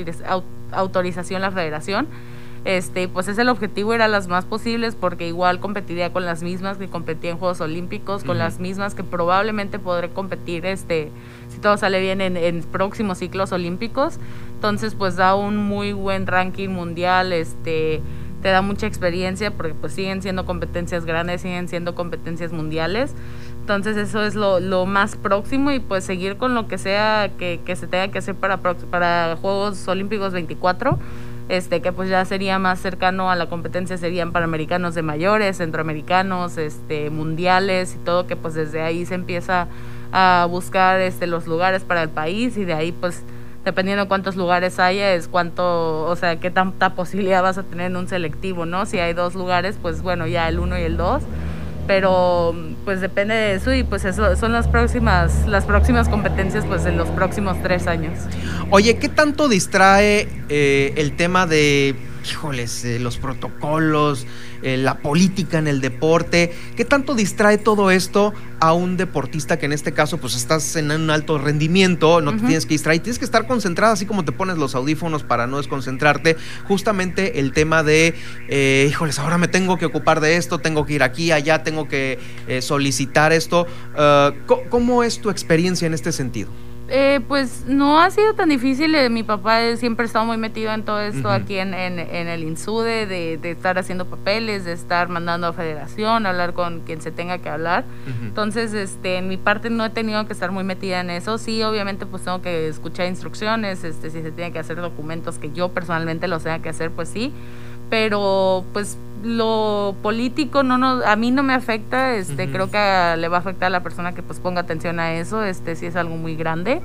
autorización 0.70 1.42
la 1.42 1.50
federación 1.50 2.06
este, 2.64 3.08
pues 3.08 3.26
es 3.28 3.38
el 3.38 3.48
objetivo 3.48 3.94
era 3.94 4.06
las 4.06 4.28
más 4.28 4.44
posibles 4.44 4.94
porque 4.94 5.26
igual 5.26 5.60
competiría 5.60 6.12
con 6.12 6.26
las 6.26 6.42
mismas 6.42 6.76
que 6.76 6.88
competí 6.88 7.28
en 7.28 7.38
Juegos 7.38 7.60
Olímpicos, 7.62 8.22
con 8.22 8.36
las 8.36 8.60
mismas 8.60 8.94
que 8.94 9.02
probablemente 9.02 9.78
podré 9.78 10.10
competir 10.10 10.66
este, 10.66 11.08
si 11.48 11.58
todo 11.58 11.78
sale 11.78 12.00
bien 12.00 12.20
en, 12.20 12.62
próximos 12.64 13.18
ciclos 13.18 13.52
olímpicos. 13.52 14.18
Entonces 14.54 14.94
pues 14.94 15.16
da 15.16 15.34
un 15.34 15.56
muy 15.56 15.94
buen 15.94 16.26
ranking 16.26 16.68
mundial, 16.68 17.32
este, 17.32 18.02
te 18.42 18.48
da 18.48 18.60
mucha 18.60 18.86
experiencia 18.86 19.50
porque 19.50 19.72
pues 19.72 19.94
siguen 19.94 20.20
siendo 20.20 20.44
competencias 20.44 21.06
grandes, 21.06 21.40
siguen 21.40 21.66
siendo 21.66 21.94
competencias 21.94 22.52
mundiales. 22.52 23.14
Entonces 23.60 23.96
eso 23.96 24.22
es 24.22 24.34
lo, 24.34 24.60
lo 24.60 24.84
más 24.84 25.16
próximo 25.16 25.70
y 25.70 25.78
pues 25.78 26.04
seguir 26.04 26.36
con 26.36 26.54
lo 26.54 26.68
que 26.68 26.76
sea 26.76 27.30
que, 27.38 27.60
que 27.64 27.74
se 27.74 27.86
tenga 27.86 28.08
que 28.08 28.18
hacer 28.18 28.34
para, 28.34 28.58
para 28.58 29.36
Juegos 29.40 29.88
Olímpicos 29.88 30.34
24 30.34 30.98
este 31.50 31.82
que 31.82 31.92
pues 31.92 32.08
ya 32.08 32.24
sería 32.24 32.58
más 32.58 32.78
cercano 32.78 33.30
a 33.30 33.36
la 33.36 33.48
competencia 33.48 33.98
serían 33.98 34.30
panamericanos 34.30 34.94
de 34.94 35.02
mayores, 35.02 35.58
centroamericanos, 35.58 36.56
este 36.56 37.10
mundiales 37.10 37.96
y 37.96 37.98
todo 38.04 38.26
que 38.26 38.36
pues 38.36 38.54
desde 38.54 38.82
ahí 38.82 39.04
se 39.04 39.14
empieza 39.14 39.66
a 40.12 40.46
buscar 40.48 41.00
este 41.00 41.26
los 41.26 41.46
lugares 41.46 41.82
para 41.82 42.02
el 42.02 42.08
país 42.08 42.56
y 42.56 42.64
de 42.64 42.74
ahí 42.74 42.92
pues 42.92 43.24
dependiendo 43.64 44.08
cuántos 44.08 44.36
lugares 44.36 44.78
haya 44.78 45.12
es 45.12 45.28
cuánto, 45.28 46.04
o 46.04 46.16
sea, 46.16 46.36
qué 46.40 46.50
tanta 46.50 46.94
posibilidad 46.94 47.42
vas 47.42 47.58
a 47.58 47.62
tener 47.62 47.90
en 47.90 47.96
un 47.96 48.08
selectivo, 48.08 48.64
¿no? 48.64 48.86
Si 48.86 48.98
hay 48.98 49.12
dos 49.12 49.34
lugares, 49.34 49.76
pues 49.80 50.02
bueno, 50.02 50.26
ya 50.26 50.48
el 50.48 50.58
uno 50.60 50.78
y 50.78 50.82
el 50.82 50.96
dos 50.96 51.22
pero 51.90 52.54
pues 52.84 53.00
depende 53.00 53.34
de 53.34 53.54
eso 53.54 53.74
y 53.74 53.82
pues 53.82 54.04
eso 54.04 54.36
son 54.36 54.52
las 54.52 54.68
próximas 54.68 55.48
las 55.48 55.64
próximas 55.64 56.08
competencias 56.08 56.64
pues 56.64 56.86
en 56.86 56.96
los 56.96 57.08
próximos 57.08 57.56
tres 57.64 57.88
años. 57.88 58.16
Oye, 58.70 58.96
¿qué 58.98 59.08
tanto 59.08 59.48
distrae 59.48 60.28
eh, 60.48 60.92
el 60.96 61.16
tema 61.16 61.48
de 61.48 61.96
híjoles, 62.30 62.84
eh, 62.84 62.98
los 62.98 63.16
protocolos, 63.16 64.26
eh, 64.62 64.76
la 64.76 64.98
política 64.98 65.58
en 65.58 65.66
el 65.66 65.80
deporte, 65.80 66.52
¿qué 66.76 66.84
tanto 66.84 67.14
distrae 67.14 67.58
todo 67.58 67.90
esto 67.90 68.32
a 68.60 68.72
un 68.72 68.96
deportista 68.96 69.58
que 69.58 69.66
en 69.66 69.72
este 69.72 69.92
caso 69.92 70.18
pues 70.18 70.36
estás 70.36 70.76
en 70.76 70.90
un 70.90 71.10
alto 71.10 71.38
rendimiento, 71.38 72.20
no 72.20 72.32
te 72.32 72.40
tienes 72.40 72.66
que 72.66 72.74
distraer, 72.74 73.00
tienes 73.00 73.18
que 73.18 73.24
estar 73.24 73.46
concentrado 73.46 73.92
así 73.92 74.06
como 74.06 74.24
te 74.24 74.32
pones 74.32 74.58
los 74.58 74.74
audífonos 74.74 75.22
para 75.22 75.46
no 75.46 75.56
desconcentrarte, 75.56 76.36
justamente 76.68 77.40
el 77.40 77.52
tema 77.52 77.82
de, 77.82 78.14
eh, 78.48 78.86
híjoles, 78.88 79.18
ahora 79.18 79.38
me 79.38 79.48
tengo 79.48 79.78
que 79.78 79.86
ocupar 79.86 80.20
de 80.20 80.36
esto, 80.36 80.58
tengo 80.58 80.86
que 80.86 80.94
ir 80.94 81.02
aquí, 81.02 81.32
allá, 81.32 81.62
tengo 81.62 81.88
que 81.88 82.18
solicitar 82.60 83.32
esto. 83.32 83.66
¿Cómo 84.68 85.02
es 85.02 85.20
tu 85.20 85.30
experiencia 85.30 85.86
en 85.86 85.94
este 85.94 86.12
sentido? 86.12 86.50
Eh, 86.92 87.20
pues 87.28 87.66
no 87.68 88.00
ha 88.00 88.10
sido 88.10 88.34
tan 88.34 88.48
difícil. 88.48 88.92
Eh, 88.96 89.08
mi 89.08 89.22
papá 89.22 89.76
siempre 89.76 90.04
ha 90.04 90.06
estado 90.06 90.24
muy 90.24 90.36
metido 90.36 90.72
en 90.72 90.82
todo 90.82 91.00
esto 91.00 91.30
aquí 91.30 91.56
en, 91.56 91.72
el 91.72 92.42
INSUDE, 92.42 93.06
de, 93.06 93.50
estar 93.50 93.78
haciendo 93.78 94.06
papeles, 94.06 94.64
de 94.64 94.72
estar 94.72 95.08
mandando 95.08 95.46
a 95.46 95.52
federación, 95.52 96.26
hablar 96.26 96.52
con 96.52 96.80
quien 96.80 97.00
se 97.00 97.12
tenga 97.12 97.38
que 97.38 97.48
hablar. 97.48 97.84
Entonces, 98.22 98.74
este, 98.74 99.18
en 99.18 99.28
mi 99.28 99.36
parte 99.36 99.70
no 99.70 99.84
he 99.84 99.90
tenido 99.90 100.26
que 100.26 100.32
estar 100.32 100.50
muy 100.50 100.64
metida 100.64 101.00
en 101.00 101.10
eso. 101.10 101.38
Sí, 101.38 101.62
obviamente, 101.62 102.06
pues 102.06 102.24
tengo 102.24 102.42
que 102.42 102.66
escuchar 102.66 103.06
instrucciones, 103.06 103.84
este, 103.84 104.10
si 104.10 104.22
se 104.22 104.32
tiene 104.32 104.52
que 104.52 104.58
hacer 104.58 104.80
documentos 104.80 105.38
que 105.38 105.52
yo 105.52 105.68
personalmente 105.68 106.26
los 106.26 106.42
tenga 106.42 106.58
que 106.58 106.70
hacer, 106.70 106.90
pues 106.90 107.08
sí. 107.08 107.32
Pero, 107.88 108.64
pues 108.72 108.98
lo 109.22 109.94
político 110.02 110.62
no 110.62 110.78
nos, 110.78 111.04
a 111.04 111.16
mí 111.16 111.30
no 111.30 111.42
me 111.42 111.54
afecta, 111.54 112.14
este, 112.14 112.50
creo 112.50 112.70
que 112.70 112.78
le 113.18 113.28
va 113.28 113.36
a 113.36 113.40
afectar 113.40 113.66
a 113.66 113.70
la 113.70 113.82
persona 113.82 114.14
que 114.14 114.22
pues 114.22 114.38
ponga 114.40 114.60
atención 114.60 115.00
a 115.00 115.14
eso, 115.14 115.42
este, 115.44 115.76
si 115.76 115.86
es 115.86 115.96
algo 115.96 116.16
muy 116.16 116.36
grande. 116.36 116.80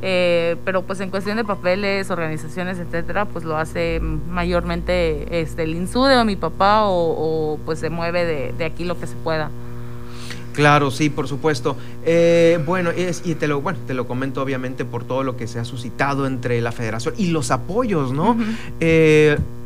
Eh, 0.00 0.56
pero 0.64 0.82
pues 0.82 1.00
en 1.00 1.10
cuestión 1.10 1.36
de 1.36 1.44
papeles, 1.44 2.10
organizaciones, 2.10 2.78
etcétera, 2.78 3.24
pues 3.24 3.44
lo 3.44 3.56
hace 3.56 4.00
mayormente 4.00 5.40
este, 5.40 5.64
el 5.64 5.74
INSUDE 5.74 6.18
o 6.18 6.24
mi 6.24 6.36
papá 6.36 6.82
o, 6.84 7.58
pues 7.64 7.80
se 7.80 7.90
mueve 7.90 8.24
de, 8.24 8.54
de, 8.56 8.64
aquí 8.64 8.84
lo 8.84 8.98
que 8.98 9.08
se 9.08 9.16
pueda. 9.16 9.50
Claro, 10.52 10.90
sí, 10.90 11.10
por 11.10 11.26
supuesto. 11.26 11.76
Eh, 12.04 12.60
bueno, 12.64 12.90
es, 12.90 13.22
y 13.24 13.34
te 13.34 13.48
lo, 13.48 13.60
bueno, 13.60 13.78
te 13.86 13.94
lo 13.94 14.06
comento 14.06 14.40
obviamente 14.42 14.84
por 14.84 15.04
todo 15.04 15.24
lo 15.24 15.36
que 15.36 15.46
se 15.46 15.58
ha 15.58 15.64
suscitado 15.64 16.26
entre 16.26 16.60
la 16.60 16.72
federación 16.72 17.14
y 17.16 17.28
los 17.28 17.50
apoyos, 17.50 18.12
¿no? 18.12 18.36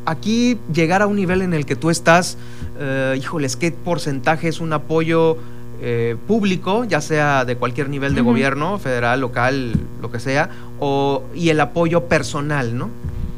Aquí 0.05 0.59
llegar 0.73 1.03
a 1.03 1.07
un 1.07 1.17
nivel 1.17 1.43
en 1.43 1.55
el 1.55 1.67
que 1.67 1.77
tú 1.77 1.91
estás, 1.91 2.39
eh, 2.79 3.17
híjoles, 3.19 3.57
¿qué 3.57 3.73
porcentaje 3.73 4.49
es 4.49 4.61
un 4.61 4.73
apoyo 4.73 5.37
eh, 5.81 6.17
público, 6.27 6.85
ya 6.85 7.01
sea 7.01 7.45
de 7.45 7.57
cualquier 7.57 7.89
nivel 7.89 8.15
de 8.15 8.21
gobierno, 8.21 8.79
federal, 8.79 9.21
local, 9.21 9.73
lo 10.01 10.13
que 10.13 10.21
sea, 10.21 10.49
o, 10.79 11.25
y 11.35 11.49
el 11.49 11.61
apoyo 11.61 12.05
personal, 12.05 12.77
¿no? 12.77 12.89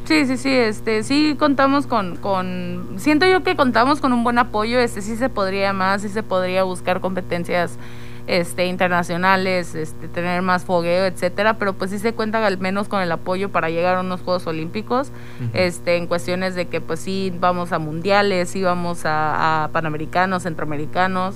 Sí, 0.05 0.27
sí, 0.27 0.37
sí, 0.37 0.51
este, 0.51 1.01
sí 1.01 1.35
contamos 1.39 1.87
con, 1.87 2.17
con, 2.17 2.85
siento 2.97 3.25
yo 3.25 3.41
que 3.43 3.55
contamos 3.55 3.99
con 3.99 4.13
un 4.13 4.23
buen 4.23 4.37
apoyo, 4.37 4.79
este, 4.79 5.01
sí 5.01 5.15
se 5.15 5.29
podría 5.29 5.73
más, 5.73 6.03
sí 6.03 6.09
se 6.09 6.21
podría 6.21 6.63
buscar 6.63 7.01
competencias 7.01 7.79
este, 8.27 8.65
internacionales, 8.65 9.75
este, 9.75 10.07
tener 10.07 10.41
más 10.41 10.63
fogueo, 10.63 11.05
etcétera, 11.05 11.55
pero 11.55 11.73
pues 11.73 11.91
sí 11.91 11.99
se 11.99 12.13
cuenta 12.13 12.45
al 12.45 12.57
menos 12.57 12.87
con 12.87 13.01
el 13.01 13.11
apoyo 13.11 13.49
para 13.49 13.69
llegar 13.69 13.95
a 13.95 13.99
unos 14.01 14.21
Juegos 14.21 14.47
Olímpicos, 14.47 15.11
este, 15.53 15.97
en 15.97 16.07
cuestiones 16.07 16.55
de 16.55 16.65
que 16.65 16.81
pues 16.81 16.99
sí 16.99 17.31
vamos 17.39 17.71
a 17.71 17.79
mundiales, 17.79 18.49
sí 18.49 18.63
vamos 18.63 19.01
a, 19.05 19.69
Panamericanos, 19.71 20.43
Centroamericanos, 20.43 21.35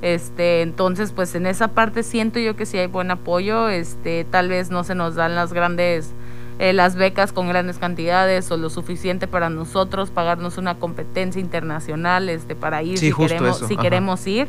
Este, 0.00 0.62
entonces, 0.62 1.10
pues 1.10 1.34
en 1.34 1.44
esa 1.44 1.68
parte 1.68 2.04
siento 2.04 2.38
yo 2.38 2.54
que 2.54 2.66
sí 2.66 2.78
hay 2.78 2.86
buen 2.86 3.10
apoyo, 3.10 3.68
este, 3.68 4.24
tal 4.24 4.48
vez 4.48 4.70
no 4.70 4.84
se 4.84 4.94
nos 4.94 5.16
dan 5.16 5.34
las 5.34 5.52
grandes 5.52 6.12
eh, 6.60 6.72
las 6.72 6.96
becas 6.96 7.32
con 7.32 7.48
grandes 7.48 7.78
cantidades 7.78 8.50
o 8.50 8.56
lo 8.56 8.68
suficiente 8.68 9.28
para 9.28 9.48
nosotros 9.48 10.10
pagarnos 10.10 10.58
una 10.58 10.74
competencia 10.74 11.40
internacional 11.40 12.28
este 12.28 12.56
para 12.56 12.82
ir 12.82 12.98
si 12.98 13.12
queremos 13.12 13.58
si 13.58 13.76
queremos 13.76 14.26
ir 14.26 14.48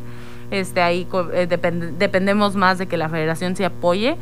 este 0.52 0.82
ahí 0.82 1.08
eh, 1.34 1.48
dependemos 1.98 2.56
más 2.56 2.78
de 2.78 2.88
que 2.88 2.98
la 2.98 3.10
federación 3.10 3.56
se 3.56 3.66
apoye 3.66 4.18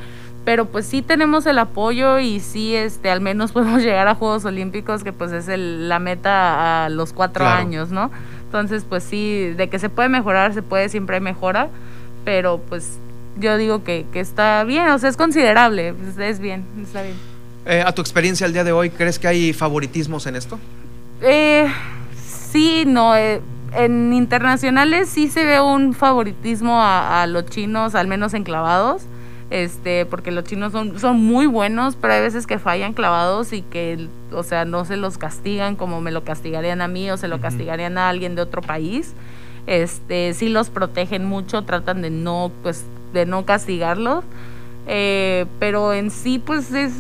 pero 0.46 0.66
pues 0.66 0.86
sí 0.86 1.02
tenemos 1.02 1.46
el 1.46 1.60
apoyo 1.60 2.20
y 2.20 2.40
sí 2.40 2.76
este 2.76 3.10
al 3.10 3.22
menos 3.22 3.52
podemos 3.54 3.82
llegar 3.82 4.08
a 4.08 4.16
Juegos 4.16 4.46
Olímpicos 4.46 5.04
que 5.04 5.14
pues 5.14 5.32
es 5.32 5.48
la 5.48 6.00
meta 6.00 6.86
a 6.86 6.90
los 6.90 7.14
cuatro 7.14 7.46
años 7.46 7.90
no 7.90 8.12
entonces 8.46 8.86
pues 8.88 9.04
sí 9.04 9.54
de 9.58 9.70
que 9.70 9.80
se 9.80 9.90
puede 9.90 10.10
mejorar 10.10 10.54
se 10.54 10.62
puede 10.62 10.90
siempre 10.90 11.20
mejorar 11.20 11.70
pero 12.26 12.62
pues 12.70 12.98
yo 13.40 13.58
digo 13.58 13.84
que, 13.84 14.06
que 14.12 14.20
está 14.20 14.64
bien 14.64 14.90
o 14.90 15.00
sea 15.00 15.10
es 15.10 15.18
considerable 15.18 15.94
pues, 15.94 16.18
es 16.18 16.40
bien 16.40 16.66
está 16.82 17.02
bien 17.02 17.16
eh, 17.70 17.84
a 17.86 17.92
tu 17.92 18.02
experiencia 18.02 18.48
al 18.48 18.54
día 18.54 18.64
de 18.64 18.72
hoy, 18.72 18.90
¿crees 18.90 19.20
que 19.20 19.28
hay 19.28 19.52
favoritismos 19.52 20.26
en 20.26 20.38
esto? 20.38 20.58
Eh, 21.22 21.68
sí, 22.26 22.86
no. 22.88 23.14
Eh, 23.18 23.42
en 23.74 24.14
internacionales 24.14 25.10
sí 25.10 25.30
se 25.30 25.46
ve 25.46 25.60
un 25.60 25.94
favoritismo 25.94 26.82
a, 26.82 27.26
los 27.28 27.46
chinos, 27.46 27.96
al 27.96 28.08
menos 28.08 28.34
en 28.34 28.44
clavados. 28.44 29.04
Este, 29.50 30.06
porque 30.06 30.32
los 30.32 30.44
chinos 30.44 30.74
son, 30.74 31.00
son 31.00 31.24
muy 31.24 31.46
buenos, 31.46 31.96
pero 31.96 32.14
hay 32.14 32.20
veces 32.22 32.46
que 32.46 32.60
fallan 32.60 32.92
clavados 32.92 33.54
y 33.54 33.62
que, 33.62 34.10
o 34.34 34.44
sea, 34.44 34.66
no 34.66 34.84
se 34.84 34.98
los 34.98 35.18
castigan 35.18 35.78
como 35.78 36.02
me 36.02 36.12
lo 36.12 36.26
castigarían 36.26 36.82
a 36.82 36.90
mí 36.90 37.10
o 37.10 37.16
se 37.16 37.30
lo 37.30 37.40
castigarían 37.40 37.98
a 37.98 38.10
alguien 38.10 38.36
de 38.36 38.42
otro 38.42 38.62
país. 38.62 39.14
Este, 39.66 40.34
sí 40.34 40.50
los 40.50 40.70
protegen 40.70 41.26
mucho, 41.26 41.62
tratan 41.62 42.02
de 42.02 42.10
no, 42.10 42.52
pues, 42.62 42.84
de 43.14 43.26
no 43.26 43.46
castigarlos. 43.46 44.26
pero 44.86 45.94
en 45.94 46.12
sí, 46.12 46.40
pues 46.40 46.74
es, 46.74 46.94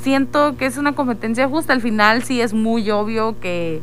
siento 0.00 0.56
que 0.56 0.66
es 0.66 0.76
una 0.78 0.92
competencia 0.92 1.48
justa. 1.48 1.72
Al 1.72 1.80
final 1.80 2.22
sí 2.22 2.40
es 2.40 2.54
muy 2.54 2.90
obvio 2.90 3.38
que, 3.40 3.80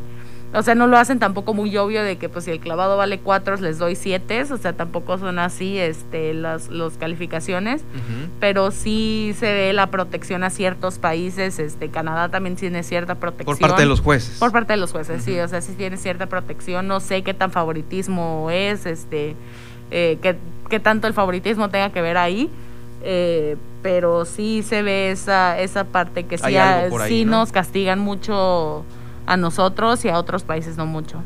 o 0.54 0.62
sea, 0.62 0.74
no 0.74 0.86
lo 0.86 0.96
hacen 0.96 1.18
tampoco 1.18 1.52
muy 1.52 1.76
obvio 1.76 2.02
de 2.02 2.16
que 2.16 2.28
pues 2.28 2.46
si 2.46 2.50
el 2.50 2.60
clavado 2.60 2.96
vale 2.96 3.18
cuatro 3.18 3.56
les 3.56 3.78
doy 3.78 3.94
siete, 3.94 4.42
o 4.42 4.56
sea, 4.56 4.72
tampoco 4.72 5.18
son 5.18 5.38
así 5.38 5.78
este 5.78 6.32
las 6.34 6.68
los 6.68 6.94
calificaciones, 6.94 7.82
pero 8.40 8.70
sí 8.70 9.34
se 9.38 9.52
ve 9.52 9.72
la 9.72 9.88
protección 9.88 10.44
a 10.44 10.50
ciertos 10.50 10.98
países, 10.98 11.58
este 11.58 11.88
Canadá 11.88 12.28
también 12.30 12.56
tiene 12.56 12.82
cierta 12.82 13.16
protección. 13.16 13.58
Por 13.58 13.68
parte 13.68 13.82
de 13.82 13.88
los 13.88 14.00
jueces. 14.00 14.38
Por 14.38 14.52
parte 14.52 14.72
de 14.72 14.78
los 14.78 14.92
jueces, 14.92 15.22
sí, 15.22 15.38
o 15.38 15.48
sea, 15.48 15.60
sí 15.60 15.74
tiene 15.76 15.96
cierta 15.96 16.26
protección, 16.26 16.88
no 16.88 17.00
sé 17.00 17.22
qué 17.22 17.34
tan 17.34 17.50
favoritismo 17.50 18.48
es, 18.50 18.86
este, 18.86 19.36
eh, 19.90 20.18
qué, 20.22 20.36
qué 20.70 20.80
tanto 20.80 21.06
el 21.06 21.14
favoritismo 21.14 21.68
tenga 21.68 21.90
que 21.90 22.00
ver 22.00 22.16
ahí 22.16 22.50
eh, 23.02 23.56
pero 23.82 24.24
sí 24.24 24.64
se 24.66 24.82
ve 24.82 25.10
esa, 25.10 25.58
esa 25.60 25.84
parte 25.84 26.24
que 26.24 26.36
sí, 26.36 26.56
sí 27.06 27.24
nos 27.24 27.52
castigan 27.52 28.00
mucho 28.00 28.84
a 29.28 29.36
nosotros 29.36 30.04
y 30.04 30.08
a 30.08 30.18
otros 30.18 30.42
países 30.42 30.76
no 30.76 30.86
mucho. 30.86 31.22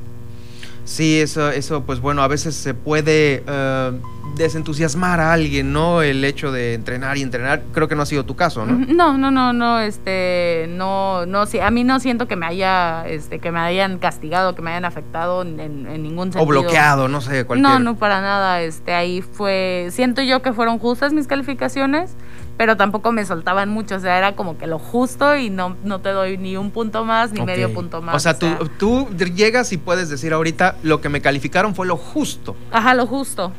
Sí, 0.84 1.20
eso, 1.20 1.50
eso 1.50 1.84
pues 1.84 2.00
bueno, 2.00 2.22
a 2.22 2.28
veces 2.28 2.56
se 2.56 2.74
puede 2.74 3.44
eh, 3.46 4.00
desentusiasmar 4.36 5.20
a 5.20 5.32
alguien, 5.32 5.72
¿no? 5.72 6.02
El 6.02 6.24
hecho 6.24 6.52
de 6.52 6.74
entrenar 6.74 7.16
y 7.18 7.22
entrenar, 7.22 7.62
creo 7.72 7.88
que 7.88 7.94
no 7.94 8.02
ha 8.02 8.06
sido 8.06 8.24
tu 8.24 8.36
caso, 8.36 8.64
¿no? 8.64 8.72
No, 8.92 9.18
no, 9.18 9.30
no, 9.30 9.52
no, 9.52 9.80
este, 9.80 10.66
no, 10.70 11.26
no, 11.26 11.46
sí, 11.46 11.60
a 11.60 11.70
mí 11.70 11.84
no 11.84 12.00
siento 12.00 12.28
que 12.28 12.36
me 12.36 12.46
haya, 12.46 13.06
este, 13.06 13.38
que 13.38 13.52
me 13.52 13.60
hayan 13.60 13.98
castigado, 13.98 14.54
que 14.54 14.62
me 14.62 14.70
hayan 14.70 14.84
afectado 14.84 15.42
en, 15.42 15.60
en 15.60 16.02
ningún 16.02 16.32
sentido. 16.32 16.44
O 16.44 16.46
bloqueado, 16.46 17.08
no 17.08 17.20
sé, 17.20 17.44
cualquier. 17.44 17.68
No, 17.68 17.78
no, 17.78 17.96
para 17.96 18.20
nada, 18.20 18.62
este, 18.62 18.94
ahí 18.94 19.22
fue, 19.22 19.88
siento 19.90 20.22
yo 20.22 20.42
que 20.42 20.52
fueron 20.52 20.78
justas 20.78 21.12
mis 21.12 21.26
calificaciones, 21.26 22.16
pero 22.56 22.76
tampoco 22.76 23.12
me 23.12 23.24
soltaban 23.24 23.70
mucho, 23.70 23.96
o 23.96 24.00
sea, 24.00 24.18
era 24.18 24.36
como 24.36 24.58
que 24.58 24.66
lo 24.66 24.78
justo 24.78 25.36
y 25.36 25.50
no, 25.50 25.76
no 25.84 26.00
te 26.00 26.10
doy 26.10 26.38
ni 26.38 26.56
un 26.56 26.70
punto 26.70 27.04
más 27.04 27.32
ni 27.32 27.40
medio 27.42 27.72
punto 27.72 28.02
más. 28.02 28.14
O 28.14 28.18
sea, 28.20 28.38
tú, 28.38 28.46
tú 28.78 29.08
llegas 29.34 29.72
y 29.72 29.78
puedes 29.78 30.10
decir 30.10 30.32
ahorita, 30.32 30.76
lo 30.82 31.00
que 31.00 31.08
me 31.08 31.20
calificaron 31.20 31.74
fue 31.74 31.86
lo 31.86 31.96
justo. 31.96 32.54
Ajá, 32.70 32.94
lo 32.94 33.06
justo. 33.06 33.52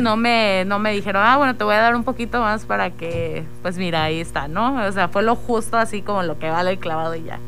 No, 0.00 0.16
me, 0.16 0.64
no 0.66 0.78
me 0.78 0.92
dijeron, 0.92 1.22
ah, 1.24 1.36
bueno, 1.36 1.56
te 1.56 1.64
voy 1.64 1.74
a 1.74 1.78
dar 1.80 1.94
un 1.94 2.04
poquito 2.04 2.40
más 2.40 2.64
para 2.64 2.90
que, 2.90 3.44
pues 3.62 3.76
mira, 3.76 4.04
ahí 4.04 4.20
está, 4.20 4.48
¿no? 4.48 4.86
O 4.86 4.92
sea, 4.92 5.08
fue 5.08 5.22
lo 5.22 5.36
justo, 5.36 5.76
así 5.76 6.02
como 6.02 6.22
lo 6.22 6.38
que 6.38 6.50
vale 6.50 6.70
el 6.70 6.78
clavado 6.78 7.14
y 7.14 7.24
ya. 7.24 7.38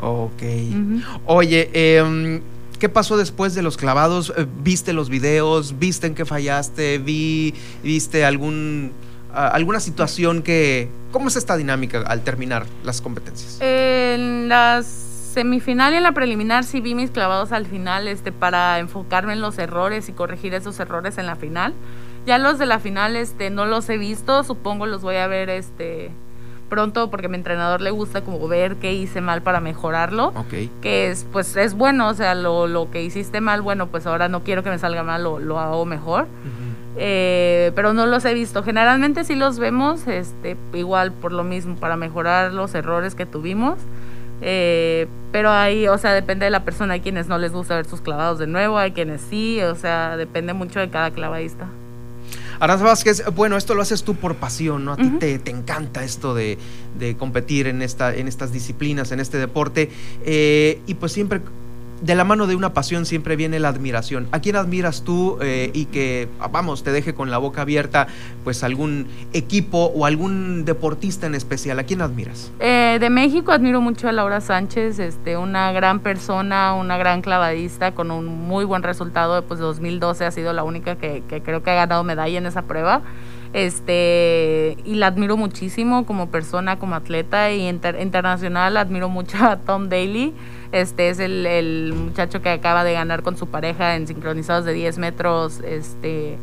Ok. 0.00 0.42
Oye, 1.26 1.70
eh, 1.72 2.40
¿Qué 2.78 2.88
pasó 2.88 3.16
después 3.16 3.56
de 3.56 3.62
los 3.62 3.76
clavados? 3.76 4.32
Eh, 4.36 4.46
¿Viste 4.62 4.92
los 4.92 5.08
videos? 5.08 5.80
¿Viste 5.80 6.06
en 6.06 6.14
qué 6.14 6.24
fallaste? 6.24 6.98
Vi, 6.98 7.52
¿Viste 7.82 8.24
algún 8.24 8.92
alguna 9.32 9.80
situación 9.80 10.42
que... 10.42 10.88
¿Cómo 11.12 11.28
es 11.28 11.36
esta 11.36 11.56
dinámica 11.56 12.02
al 12.02 12.22
terminar 12.22 12.66
las 12.84 13.00
competencias? 13.00 13.58
En 13.60 14.48
las 14.48 15.07
semifinal 15.38 15.94
y 15.94 15.98
en 15.98 16.02
la 16.02 16.10
preliminar 16.10 16.64
sí 16.64 16.80
vi 16.80 16.96
mis 16.96 17.12
clavados 17.12 17.52
al 17.52 17.64
final 17.64 18.08
este, 18.08 18.32
para 18.32 18.80
enfocarme 18.80 19.34
en 19.34 19.40
los 19.40 19.56
errores 19.60 20.08
y 20.08 20.12
corregir 20.12 20.52
esos 20.52 20.80
errores 20.80 21.16
en 21.16 21.26
la 21.26 21.36
final. 21.36 21.74
Ya 22.26 22.38
los 22.38 22.58
de 22.58 22.66
la 22.66 22.80
final 22.80 23.14
este, 23.14 23.48
no 23.48 23.64
los 23.64 23.88
he 23.88 23.98
visto, 23.98 24.42
supongo 24.42 24.86
los 24.86 25.00
voy 25.00 25.14
a 25.14 25.28
ver 25.28 25.48
este, 25.48 26.10
pronto 26.68 27.08
porque 27.08 27.26
a 27.26 27.28
mi 27.28 27.36
entrenador 27.36 27.80
le 27.80 27.92
gusta 27.92 28.22
como 28.22 28.48
ver 28.48 28.74
qué 28.76 28.92
hice 28.92 29.20
mal 29.20 29.42
para 29.42 29.60
mejorarlo. 29.60 30.32
Que 30.82 31.08
es, 31.08 31.24
pues 31.32 31.54
es 31.54 31.74
bueno, 31.74 32.08
o 32.08 32.14
sea, 32.14 32.34
lo, 32.34 32.66
lo, 32.66 32.90
que 32.90 33.04
hiciste 33.04 33.40
mal, 33.40 33.62
bueno, 33.62 33.86
pues 33.86 34.04
ahora 34.04 34.28
no 34.28 34.42
quiero 34.42 34.64
que 34.64 34.70
me 34.70 34.78
salga 34.80 35.04
mal, 35.04 35.22
lo, 35.22 35.38
lo 35.38 35.60
hago 35.60 35.84
mejor. 35.86 36.26
Eh, 36.96 37.70
pero 37.76 37.92
no 37.92 38.06
los 38.06 38.24
he 38.24 38.34
visto. 38.34 38.64
Generalmente 38.64 39.22
sí 39.22 39.36
los 39.36 39.60
vemos, 39.60 40.08
este, 40.08 40.56
igual 40.74 41.12
por 41.12 41.32
lo 41.32 41.44
mismo, 41.44 41.76
para 41.76 41.94
mejorar 41.94 42.52
los 42.52 42.74
errores 42.74 43.14
que 43.14 43.24
tuvimos. 43.24 43.78
Eh, 44.40 45.06
pero 45.32 45.50
ahí, 45.50 45.88
o 45.88 45.98
sea, 45.98 46.12
depende 46.12 46.44
de 46.44 46.50
la 46.50 46.64
persona. 46.64 46.94
Hay 46.94 47.00
quienes 47.00 47.26
no 47.26 47.38
les 47.38 47.52
gusta 47.52 47.76
ver 47.76 47.86
sus 47.86 48.00
clavados 48.00 48.38
de 48.38 48.46
nuevo, 48.46 48.78
hay 48.78 48.92
quienes 48.92 49.20
sí, 49.28 49.60
o 49.62 49.74
sea, 49.74 50.16
depende 50.16 50.52
mucho 50.52 50.80
de 50.80 50.88
cada 50.90 51.10
clavadista. 51.10 51.68
Aranza 52.60 52.84
Vázquez, 52.84 53.22
bueno, 53.34 53.56
esto 53.56 53.74
lo 53.74 53.82
haces 53.82 54.02
tú 54.02 54.16
por 54.16 54.34
pasión, 54.34 54.84
¿no? 54.84 54.92
A 54.94 54.96
ti 54.96 55.10
te, 55.20 55.38
te, 55.38 55.52
encanta 55.52 56.02
esto 56.02 56.34
de, 56.34 56.58
de, 56.98 57.16
competir 57.16 57.68
en, 57.68 57.82
esta, 57.82 58.14
en 58.14 58.26
estas 58.26 58.52
disciplinas, 58.52 59.12
en 59.12 59.20
este 59.20 59.38
deporte. 59.38 59.90
Eh, 60.24 60.80
y 60.86 60.94
pues 60.94 61.12
siempre 61.12 61.40
de 62.00 62.14
la 62.14 62.24
mano 62.24 62.46
de 62.46 62.54
una 62.54 62.72
pasión 62.72 63.06
siempre 63.06 63.36
viene 63.36 63.58
la 63.58 63.68
admiración. 63.68 64.28
¿A 64.32 64.40
quién 64.40 64.56
admiras 64.56 65.02
tú 65.02 65.38
eh, 65.40 65.70
y 65.74 65.86
que, 65.86 66.28
vamos, 66.50 66.82
te 66.82 66.92
deje 66.92 67.14
con 67.14 67.30
la 67.30 67.38
boca 67.38 67.62
abierta, 67.62 68.06
pues 68.44 68.62
algún 68.62 69.06
equipo 69.32 69.86
o 69.94 70.06
algún 70.06 70.64
deportista 70.64 71.26
en 71.26 71.34
especial? 71.34 71.78
¿A 71.78 71.84
quién 71.84 72.02
admiras? 72.02 72.52
Eh, 72.60 72.98
de 73.00 73.10
México 73.10 73.52
admiro 73.52 73.80
mucho 73.80 74.08
a 74.08 74.12
Laura 74.12 74.40
Sánchez, 74.40 74.98
este, 74.98 75.36
una 75.36 75.72
gran 75.72 76.00
persona, 76.00 76.74
una 76.74 76.96
gran 76.96 77.22
clavadista 77.22 77.94
con 77.94 78.10
un 78.10 78.26
muy 78.26 78.64
buen 78.64 78.82
resultado. 78.82 79.42
Pues 79.44 79.60
2012 79.60 80.24
ha 80.24 80.30
sido 80.30 80.52
la 80.52 80.64
única 80.64 80.96
que, 80.96 81.22
creo 81.28 81.62
que 81.62 81.70
ha 81.70 81.74
ganado 81.74 82.04
medalla 82.04 82.38
en 82.38 82.46
esa 82.46 82.62
prueba 82.62 83.02
este 83.54 84.76
y 84.84 84.96
la 84.96 85.06
admiro 85.06 85.38
muchísimo 85.38 86.04
como 86.04 86.28
persona, 86.28 86.78
como 86.78 86.94
atleta 86.94 87.50
y 87.50 87.66
internacional 87.66 88.76
admiro 88.76 89.08
mucho 89.08 89.38
a 89.38 89.56
Tom 89.56 89.88
Daly 89.88 90.34
este 90.72 91.08
es 91.08 91.18
el, 91.18 91.94
muchacho 91.94 92.42
que 92.42 92.50
acaba 92.50 92.84
de 92.84 92.92
ganar 92.92 93.22
con 93.22 93.36
su 93.36 93.46
pareja 93.46 93.96
en 93.96 94.06
sincronizados 94.06 94.64
de 94.64 94.74
10 94.74 94.98
metros 94.98 95.60
este, 95.64 96.36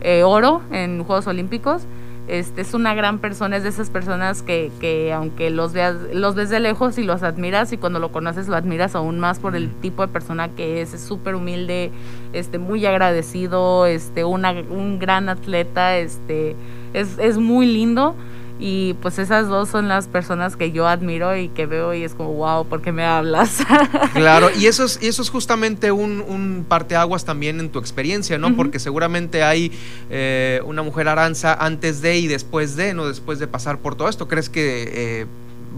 eh, 0.00 0.22
oro 0.24 0.62
en 0.72 1.04
Juegos 1.04 1.26
Olímpicos. 1.26 1.82
Este, 2.28 2.60
es 2.60 2.74
una 2.74 2.92
gran 2.92 3.20
persona, 3.20 3.56
es 3.56 3.62
de 3.62 3.70
esas 3.70 3.88
personas 3.88 4.42
que, 4.42 4.70
que, 4.80 5.14
aunque 5.14 5.48
los 5.48 5.72
veas, 5.72 5.96
los 6.12 6.34
ves 6.34 6.50
de 6.50 6.60
lejos 6.60 6.98
y 6.98 7.02
los 7.02 7.22
admiras 7.22 7.72
y 7.72 7.78
cuando 7.78 8.00
lo 8.00 8.12
conoces 8.12 8.48
lo 8.48 8.56
admiras 8.56 8.94
aún 8.94 9.18
más 9.18 9.38
por 9.38 9.56
el 9.56 9.70
tipo 9.80 10.02
de 10.02 10.08
persona 10.08 10.50
que 10.50 10.82
es, 10.82 10.92
es 10.92 11.00
súper 11.00 11.36
humilde, 11.36 11.90
este, 12.34 12.58
muy 12.58 12.84
agradecido, 12.84 13.86
este, 13.86 14.24
una, 14.24 14.50
un 14.50 14.98
gran 14.98 15.30
atleta, 15.30 15.96
este, 15.96 16.54
es, 16.92 17.18
es 17.18 17.38
muy 17.38 17.64
lindo. 17.64 18.14
Y 18.58 18.94
pues 18.94 19.18
esas 19.18 19.46
dos 19.46 19.68
son 19.68 19.88
las 19.88 20.08
personas 20.08 20.56
que 20.56 20.72
yo 20.72 20.88
admiro 20.88 21.36
y 21.36 21.48
que 21.48 21.66
veo 21.66 21.94
y 21.94 22.02
es 22.02 22.14
como, 22.14 22.32
wow, 22.34 22.66
¿por 22.66 22.82
qué 22.82 22.90
me 22.90 23.04
hablas? 23.04 23.58
claro, 24.14 24.50
y 24.58 24.66
eso 24.66 24.84
es, 24.84 24.98
y 25.00 25.06
eso 25.06 25.22
es 25.22 25.30
justamente 25.30 25.92
un, 25.92 26.24
un 26.26 26.66
parteaguas 26.68 27.24
también 27.24 27.60
en 27.60 27.70
tu 27.70 27.78
experiencia, 27.78 28.36
¿no? 28.36 28.56
Porque 28.56 28.80
seguramente 28.80 29.44
hay 29.44 29.70
eh, 30.10 30.60
una 30.64 30.82
mujer 30.82 31.08
aranza 31.08 31.54
antes 31.54 32.02
de 32.02 32.18
y 32.18 32.26
después 32.26 32.74
de, 32.74 32.94
¿no? 32.94 33.06
Después 33.06 33.38
de 33.38 33.46
pasar 33.46 33.78
por 33.78 33.94
todo 33.94 34.08
esto. 34.08 34.26
¿Crees 34.26 34.48
que... 34.48 35.22
Eh, 35.22 35.26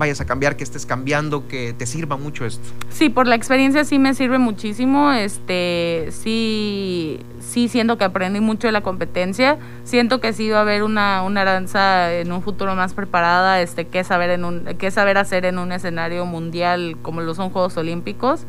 vayas 0.01 0.21
a 0.21 0.25
cambiar, 0.25 0.57
que 0.57 0.65
estés 0.65 0.87
cambiando, 0.87 1.47
que 1.47 1.75
te 1.75 1.87
sirva 1.87 2.17
mucho 2.17 2.47
esto. 2.47 2.67
Sí, 2.89 3.11
por 3.11 3.29
la 3.29 3.37
experiencia 3.37 3.85
sí 3.85 3.99
me 3.99 4.15
sirve 4.15 4.39
muchísimo. 4.39 5.13
Este, 5.13 6.09
sí, 6.11 7.21
sí 7.39 7.69
siento 7.69 7.99
que 7.99 8.05
aprendí 8.05 8.41
mucho 8.41 8.67
de 8.67 8.73
la 8.73 8.81
competencia. 8.81 9.59
Siento 9.85 10.21
que 10.21 10.33
sí 10.33 10.49
va 10.49 10.59
a 10.59 10.61
haber 10.63 10.83
una, 10.83 11.23
una 11.23 11.45
danza 11.45 12.13
en 12.15 12.33
un 12.33 12.43
futuro 12.43 12.75
más 12.75 12.95
preparada, 12.95 13.61
este, 13.61 13.87
que 13.87 14.03
saber 14.03 14.31
en 14.31 14.45
un, 14.45 14.65
que 14.79 14.91
saber 14.91 15.19
hacer 15.19 15.45
en 15.45 15.59
un 15.59 15.71
escenario 15.71 16.25
mundial 16.25 16.97
como 17.03 17.21
lo 17.21 17.35
son 17.35 17.51
Juegos 17.51 17.77
Olímpicos. 17.77 18.47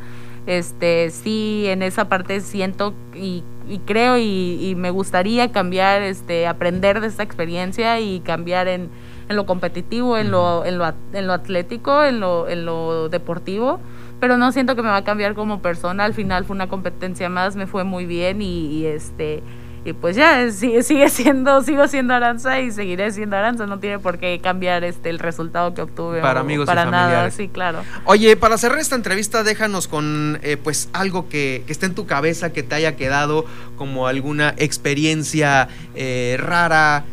Este, 0.47 1.11
sí, 1.11 1.65
en 1.67 1.83
esa 1.83 2.09
parte 2.09 2.39
siento 2.41 2.95
y 3.13 3.43
creo 3.85 4.17
y, 4.17 4.73
me 4.77 4.89
gustaría 4.89 5.51
cambiar, 5.51 6.01
este, 6.01 6.47
aprender 6.47 6.99
de 6.99 7.07
esta 7.07 7.23
experiencia 7.23 7.99
y 7.99 8.19
cambiar 8.21 8.67
en, 8.67 8.89
en 9.31 9.35
lo 9.35 9.47
competitivo, 9.47 10.17
en 10.17 10.29
lo, 10.29 10.63
en 10.65 10.77
lo, 10.77 10.93
en 11.13 11.27
lo 11.27 11.33
atlético, 11.33 12.03
en 12.03 12.19
lo, 12.19 12.47
en 12.47 12.65
lo 12.65 13.09
deportivo 13.09 13.79
pero 14.21 14.37
no 14.37 14.51
siento 14.51 14.75
que 14.75 14.83
me 14.83 14.87
va 14.87 14.97
a 14.97 15.03
cambiar 15.03 15.33
como 15.33 15.61
persona. 15.61 16.05
Al 16.05 16.13
final 16.13 16.45
fue 16.45 16.55
una 16.55 16.69
competencia 16.69 17.27
más, 17.27 17.55
me 17.57 17.65
fue 17.65 17.83
muy 17.83 18.05
bien 18.05 18.41
y, 18.41 18.85
este 18.85 19.43
y 19.83 19.93
pues 19.93 20.15
ya 20.15 20.51
sigue, 20.51 20.83
sigue 20.83 21.09
siendo 21.09 21.63
sigo 21.63 21.87
siendo 21.87 22.13
Aranza 22.13 22.59
y 22.61 22.69
seguiré 22.69 23.11
siendo 23.11 23.35
Aranza. 23.35 23.65
No 23.65 23.79
tiene 23.79 23.97
por 23.97 24.19
qué 24.19 24.39
cambiar 24.39 24.83
este 24.83 25.09
el 25.09 25.17
resultado 25.17 25.73
que 25.73 25.81
obtuve 25.81 26.21
para 26.21 26.41
amigos 26.41 26.67
para 26.67 26.85
y 26.85 26.91
nada 26.91 27.31
sí 27.31 27.47
claro. 27.47 27.79
Oye 28.05 28.37
para 28.37 28.59
cerrar 28.59 28.77
esta 28.77 28.95
entrevista 28.95 29.41
déjanos 29.41 29.87
con 29.87 30.37
eh, 30.43 30.55
pues 30.55 30.87
algo 30.93 31.27
que, 31.27 31.63
que, 31.65 31.73
esté 31.73 31.87
en 31.87 31.95
tu 31.95 32.05
cabeza 32.05 32.53
que 32.53 32.61
te 32.61 32.75
haya 32.75 32.95
quedado 32.95 33.43
como 33.75 34.05
alguna 34.05 34.53
experiencia 34.57 35.67
eh, 35.95 36.37
rara 36.39 37.05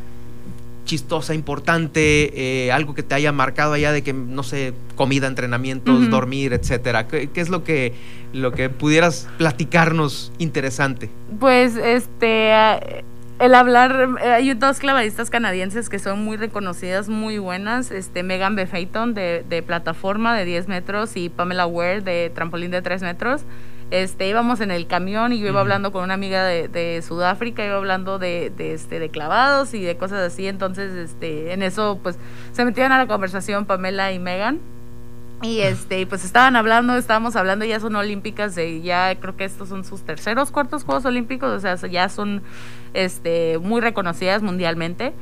chistosa, 0.88 1.34
importante, 1.34 2.64
eh, 2.66 2.72
algo 2.72 2.94
que 2.94 3.02
te 3.02 3.14
haya 3.14 3.30
marcado 3.30 3.74
allá 3.74 3.92
de 3.92 4.02
que, 4.02 4.14
no 4.14 4.42
sé, 4.42 4.72
comida, 4.96 5.26
entrenamientos, 5.26 6.08
dormir, 6.10 6.54
etcétera? 6.54 7.06
¿Qué, 7.06 7.30
es 7.34 7.50
lo 7.50 7.62
que, 7.62 7.92
lo 8.32 8.52
que 8.52 8.70
pudieras 8.70 9.28
platicarnos 9.36 10.32
interesante? 10.38 11.10
Pues, 11.38 11.76
este, 11.76 12.52
el 13.38 13.54
hablar, 13.54 14.16
hay 14.24 14.54
dos 14.54 14.78
clavadistas 14.78 15.28
canadienses 15.28 15.90
que 15.90 15.98
son 15.98 16.24
muy 16.24 16.38
reconocidas, 16.38 17.10
muy 17.10 17.38
buenas, 17.38 17.90
este, 17.90 18.22
Megan 18.22 18.56
Befayton 18.56 19.12
de, 19.12 19.44
de 19.46 19.62
plataforma 19.62 20.36
de 20.36 20.46
10 20.46 20.68
metros 20.68 21.16
y 21.16 21.28
Pamela 21.28 21.66
Ware 21.66 22.00
de 22.00 22.32
trampolín 22.34 22.70
de 22.70 22.80
3 22.80 23.02
metros 23.02 23.42
este, 23.90 24.28
íbamos 24.28 24.60
en 24.60 24.70
el 24.70 24.86
camión 24.86 25.32
y 25.32 25.38
yo 25.38 25.48
iba 25.48 25.60
hablando 25.60 25.92
con 25.92 26.04
una 26.04 26.14
amiga 26.14 26.44
de, 26.44 27.02
Sudáfrica, 27.06 27.64
iba 27.64 27.76
hablando 27.76 28.18
de, 28.18 28.52
este, 28.58 28.98
de 28.98 29.08
clavados 29.08 29.72
y 29.74 29.82
de 29.82 29.96
cosas 29.96 30.20
así, 30.32 30.46
entonces 30.46 30.94
este, 30.94 31.52
en 31.52 31.62
eso 31.62 31.98
pues 32.02 32.18
se 32.52 32.64
metían 32.64 32.92
a 32.92 32.98
la 32.98 33.06
conversación 33.06 33.66
Pamela 33.66 34.12
y 34.12 34.18
Megan. 34.18 34.60
Y 35.40 35.60
este, 35.60 36.04
pues 36.06 36.24
estaban 36.24 36.56
hablando, 36.56 36.96
estábamos 36.96 37.36
hablando, 37.36 37.64
ya 37.64 37.78
son 37.78 37.94
olímpicas, 37.94 38.56
de, 38.56 38.80
ya 38.82 39.14
creo 39.14 39.36
que 39.36 39.44
estos 39.44 39.68
son 39.68 39.84
sus 39.84 40.02
terceros, 40.02 40.50
cuartos 40.50 40.82
Juegos 40.82 41.04
Olímpicos, 41.04 41.50
o 41.50 41.60
sea, 41.60 41.76
ya 41.88 42.08
son 42.08 42.42
este, 42.92 43.58
muy 43.58 43.80
reconocidas 43.80 44.42
mundialmente 44.42 45.12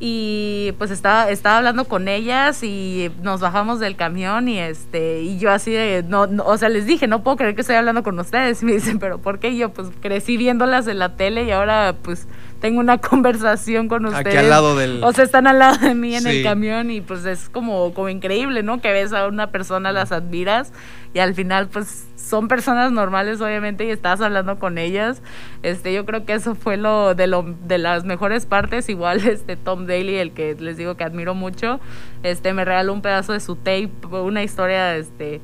y 0.00 0.72
pues 0.78 0.90
estaba, 0.90 1.30
estaba 1.30 1.58
hablando 1.58 1.84
con 1.84 2.08
ellas 2.08 2.62
y 2.64 3.12
nos 3.22 3.40
bajamos 3.40 3.78
del 3.78 3.94
camión 3.94 4.48
y 4.48 4.58
este 4.58 5.22
y 5.22 5.38
yo 5.38 5.52
así 5.52 5.70
de 5.70 6.04
no, 6.06 6.26
o 6.44 6.58
sea 6.58 6.68
les 6.68 6.84
dije 6.84 7.06
no 7.06 7.22
puedo 7.22 7.36
creer 7.36 7.54
que 7.54 7.60
estoy 7.60 7.76
hablando 7.76 8.02
con 8.02 8.18
ustedes. 8.18 8.44
Y 8.62 8.66
me 8.66 8.72
dicen 8.72 8.98
pero 8.98 9.18
por 9.18 9.38
qué 9.38 9.50
y 9.50 9.58
yo 9.58 9.70
pues 9.70 9.88
crecí 10.00 10.36
viéndolas 10.36 10.86
en 10.88 10.98
la 10.98 11.16
tele 11.16 11.44
y 11.44 11.50
ahora 11.50 11.94
pues 12.02 12.26
tengo 12.60 12.80
una 12.80 12.98
conversación 13.08 13.88
con 13.88 14.06
ustedes 14.06 14.26
aquí 14.26 14.36
al 14.36 14.50
lado 14.50 14.76
del 14.76 15.02
o 15.04 15.12
sea 15.12 15.24
están 15.24 15.46
al 15.46 15.58
lado 15.58 15.78
de 15.78 15.94
mí 15.94 16.14
en 16.16 16.26
el 16.26 16.42
camión 16.42 16.90
y 16.90 17.00
pues 17.00 17.24
es 17.24 17.48
como 17.48 17.94
como 17.94 18.08
increíble 18.08 18.62
no 18.62 18.80
que 18.80 18.92
ves 18.92 19.12
a 19.12 19.26
una 19.28 19.50
persona 19.50 19.92
las 19.92 20.12
admiras 20.12 20.72
y 21.12 21.20
al 21.20 21.34
final 21.34 21.68
pues 21.68 22.06
son 22.24 22.48
personas 22.48 22.90
normales 22.92 23.40
obviamente 23.40 23.84
y 23.84 23.90
estás 23.90 24.20
hablando 24.20 24.58
con 24.58 24.78
ellas. 24.78 25.22
Este, 25.62 25.92
yo 25.92 26.04
creo 26.06 26.24
que 26.24 26.34
eso 26.34 26.54
fue 26.54 26.76
lo 26.76 27.14
de 27.14 27.26
lo 27.26 27.44
de 27.66 27.78
las 27.78 28.04
mejores 28.04 28.46
partes, 28.46 28.88
igual 28.88 29.20
este 29.28 29.56
Tom 29.56 29.86
Daly, 29.86 30.16
el 30.16 30.32
que 30.32 30.54
les 30.58 30.76
digo 30.76 30.96
que 30.96 31.04
admiro 31.04 31.34
mucho, 31.34 31.80
este 32.22 32.52
me 32.54 32.64
regaló 32.64 32.92
un 32.92 33.02
pedazo 33.02 33.32
de 33.32 33.40
su 33.40 33.56
tape, 33.56 33.90
una 34.10 34.42
historia 34.42 34.96
este 34.96 35.40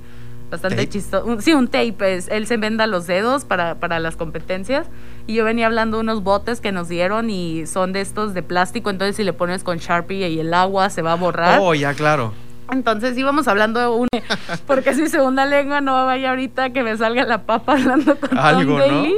bastante 0.50 0.88
chistosa. 0.88 1.40
Sí, 1.40 1.52
un 1.52 1.68
tape, 1.68 2.16
es, 2.16 2.28
él 2.28 2.46
se 2.46 2.56
venda 2.56 2.86
los 2.86 3.06
dedos 3.06 3.44
para, 3.44 3.76
para 3.76 4.00
las 4.00 4.16
competencias 4.16 4.88
y 5.26 5.34
yo 5.34 5.44
venía 5.44 5.66
hablando 5.66 5.98
de 5.98 6.02
unos 6.02 6.22
botes 6.24 6.60
que 6.60 6.72
nos 6.72 6.88
dieron 6.88 7.30
y 7.30 7.66
son 7.66 7.92
de 7.92 8.00
estos 8.00 8.34
de 8.34 8.42
plástico, 8.42 8.90
entonces 8.90 9.16
si 9.16 9.22
le 9.22 9.32
pones 9.32 9.62
con 9.62 9.78
Sharpie 9.78 10.28
y 10.28 10.40
el 10.40 10.52
agua 10.52 10.90
se 10.90 11.02
va 11.02 11.12
a 11.12 11.16
borrar. 11.16 11.60
Oh, 11.62 11.74
ya, 11.74 11.94
claro. 11.94 12.32
Entonces 12.72 13.16
íbamos 13.16 13.48
hablando 13.48 13.80
de 13.80 13.88
un 13.88 14.08
porque 14.66 14.90
es 14.90 14.98
mi 14.98 15.08
segunda 15.08 15.46
lengua, 15.46 15.80
no 15.80 15.92
vaya 16.06 16.30
ahorita 16.30 16.70
que 16.70 16.82
me 16.82 16.96
salga 16.96 17.24
la 17.24 17.42
papa 17.44 17.72
hablando 17.72 18.18
con 18.18 18.38
Algo, 18.38 18.78
Tom 18.78 18.78
Daly. 18.78 19.16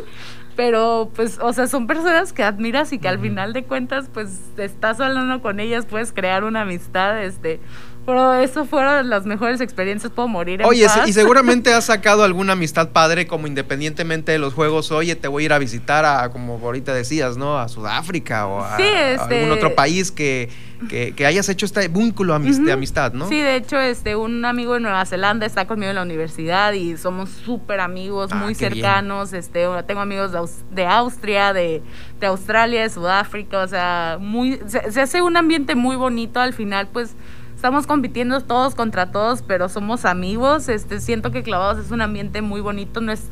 Pero 0.56 1.10
pues, 1.14 1.38
o 1.40 1.52
sea, 1.52 1.66
son 1.66 1.86
personas 1.86 2.32
que 2.32 2.42
admiras 2.42 2.92
y 2.92 2.98
que 2.98 3.08
al 3.08 3.18
final 3.18 3.52
de 3.54 3.64
cuentas, 3.64 4.10
pues 4.12 4.38
estás 4.58 5.00
hablando 5.00 5.40
con 5.40 5.60
ellas, 5.60 5.86
puedes 5.86 6.12
crear 6.12 6.44
una 6.44 6.62
amistad, 6.62 7.22
este, 7.22 7.58
pero 8.04 8.34
eso 8.34 8.64
fueron 8.64 9.08
las 9.08 9.26
mejores 9.26 9.60
experiencias, 9.60 10.12
puedo 10.12 10.28
morir 10.28 10.60
en 10.60 10.66
Oye, 10.66 10.86
y 11.06 11.12
seguramente 11.12 11.72
has 11.74 11.84
sacado 11.84 12.24
alguna 12.24 12.54
amistad 12.54 12.90
padre, 12.90 13.26
como 13.26 13.46
independientemente 13.46 14.32
de 14.32 14.38
los 14.38 14.54
juegos, 14.54 14.90
oye, 14.90 15.14
te 15.14 15.28
voy 15.28 15.44
a 15.44 15.46
ir 15.46 15.52
a 15.52 15.58
visitar 15.58 16.04
a, 16.04 16.28
como 16.30 16.54
ahorita 16.54 16.92
decías, 16.92 17.36
¿no? 17.36 17.58
A 17.58 17.68
Sudáfrica 17.68 18.46
o 18.46 18.64
a, 18.64 18.76
este 18.78 19.40
algún 19.40 19.52
otro 19.52 19.74
país 19.74 20.10
que, 20.10 20.48
que, 20.88 21.26
hayas 21.26 21.48
hecho 21.48 21.66
este 21.66 21.86
vínculo 21.88 22.36
de 22.38 22.72
amistad, 22.72 23.12
¿no? 23.12 23.28
Sí, 23.28 23.40
de 23.40 23.56
hecho, 23.56 23.78
este, 23.78 24.16
un 24.16 24.44
amigo 24.44 24.74
de 24.74 24.80
Nueva 24.80 25.04
Zelanda 25.06 25.46
está 25.46 25.66
conmigo 25.66 25.90
en 25.90 25.96
la 25.96 26.02
universidad 26.02 26.72
y 26.72 26.96
somos 26.96 27.30
súper 27.30 27.80
amigos, 27.80 28.30
ah, 28.32 28.36
muy 28.36 28.54
cercanos. 28.54 29.32
Este, 29.32 29.66
tengo 29.86 30.00
amigos 30.00 30.32
de, 30.32 30.86
Austria, 30.86 31.52
de, 31.52 31.82
Australia, 32.22 32.82
de 32.82 32.90
Sudáfrica, 32.90 33.60
o 33.60 33.68
sea, 33.68 34.18
muy, 34.20 34.60
se 34.66 35.00
hace 35.00 35.22
un 35.22 35.36
ambiente 35.36 35.74
muy 35.74 35.96
bonito 35.96 36.40
al 36.40 36.52
final, 36.52 36.88
pues 36.92 37.14
estamos 37.62 37.86
compitiendo 37.86 38.40
todos 38.40 38.74
contra 38.74 39.12
todos, 39.12 39.42
pero 39.42 39.68
somos 39.68 40.04
amigos. 40.04 40.68
Este, 40.68 40.98
siento 40.98 41.30
que 41.30 41.44
Clavados 41.44 41.78
es 41.78 41.92
un 41.92 42.00
ambiente 42.00 42.42
muy 42.42 42.60
bonito, 42.60 43.00
no 43.00 43.12
es 43.12 43.22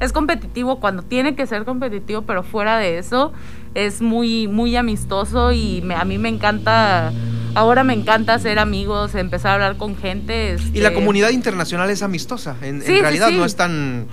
es 0.00 0.10
competitivo 0.10 0.80
cuando 0.80 1.02
tiene 1.02 1.36
que 1.36 1.46
ser 1.46 1.66
competitivo, 1.66 2.22
pero 2.22 2.42
fuera 2.42 2.78
de 2.78 2.96
eso 2.96 3.34
es 3.74 4.00
muy 4.00 4.48
muy 4.48 4.74
amistoso 4.74 5.52
y 5.52 5.84
a 5.94 6.04
mí 6.06 6.16
me 6.16 6.30
encanta 6.30 7.12
ahora 7.54 7.84
me 7.84 7.92
encanta 7.92 8.32
hacer 8.32 8.58
amigos, 8.58 9.14
empezar 9.14 9.50
a 9.50 9.54
hablar 9.54 9.76
con 9.76 9.98
gente. 9.98 10.56
Y 10.72 10.80
la 10.80 10.88
este 10.88 10.94
comunidad 10.94 11.28
internacional 11.28 11.90
es 11.90 12.02
amistosa, 12.02 12.56
en, 12.62 12.80
realidad 12.80 13.32
no 13.32 13.44
es 13.44 13.54
tan 13.54 14.06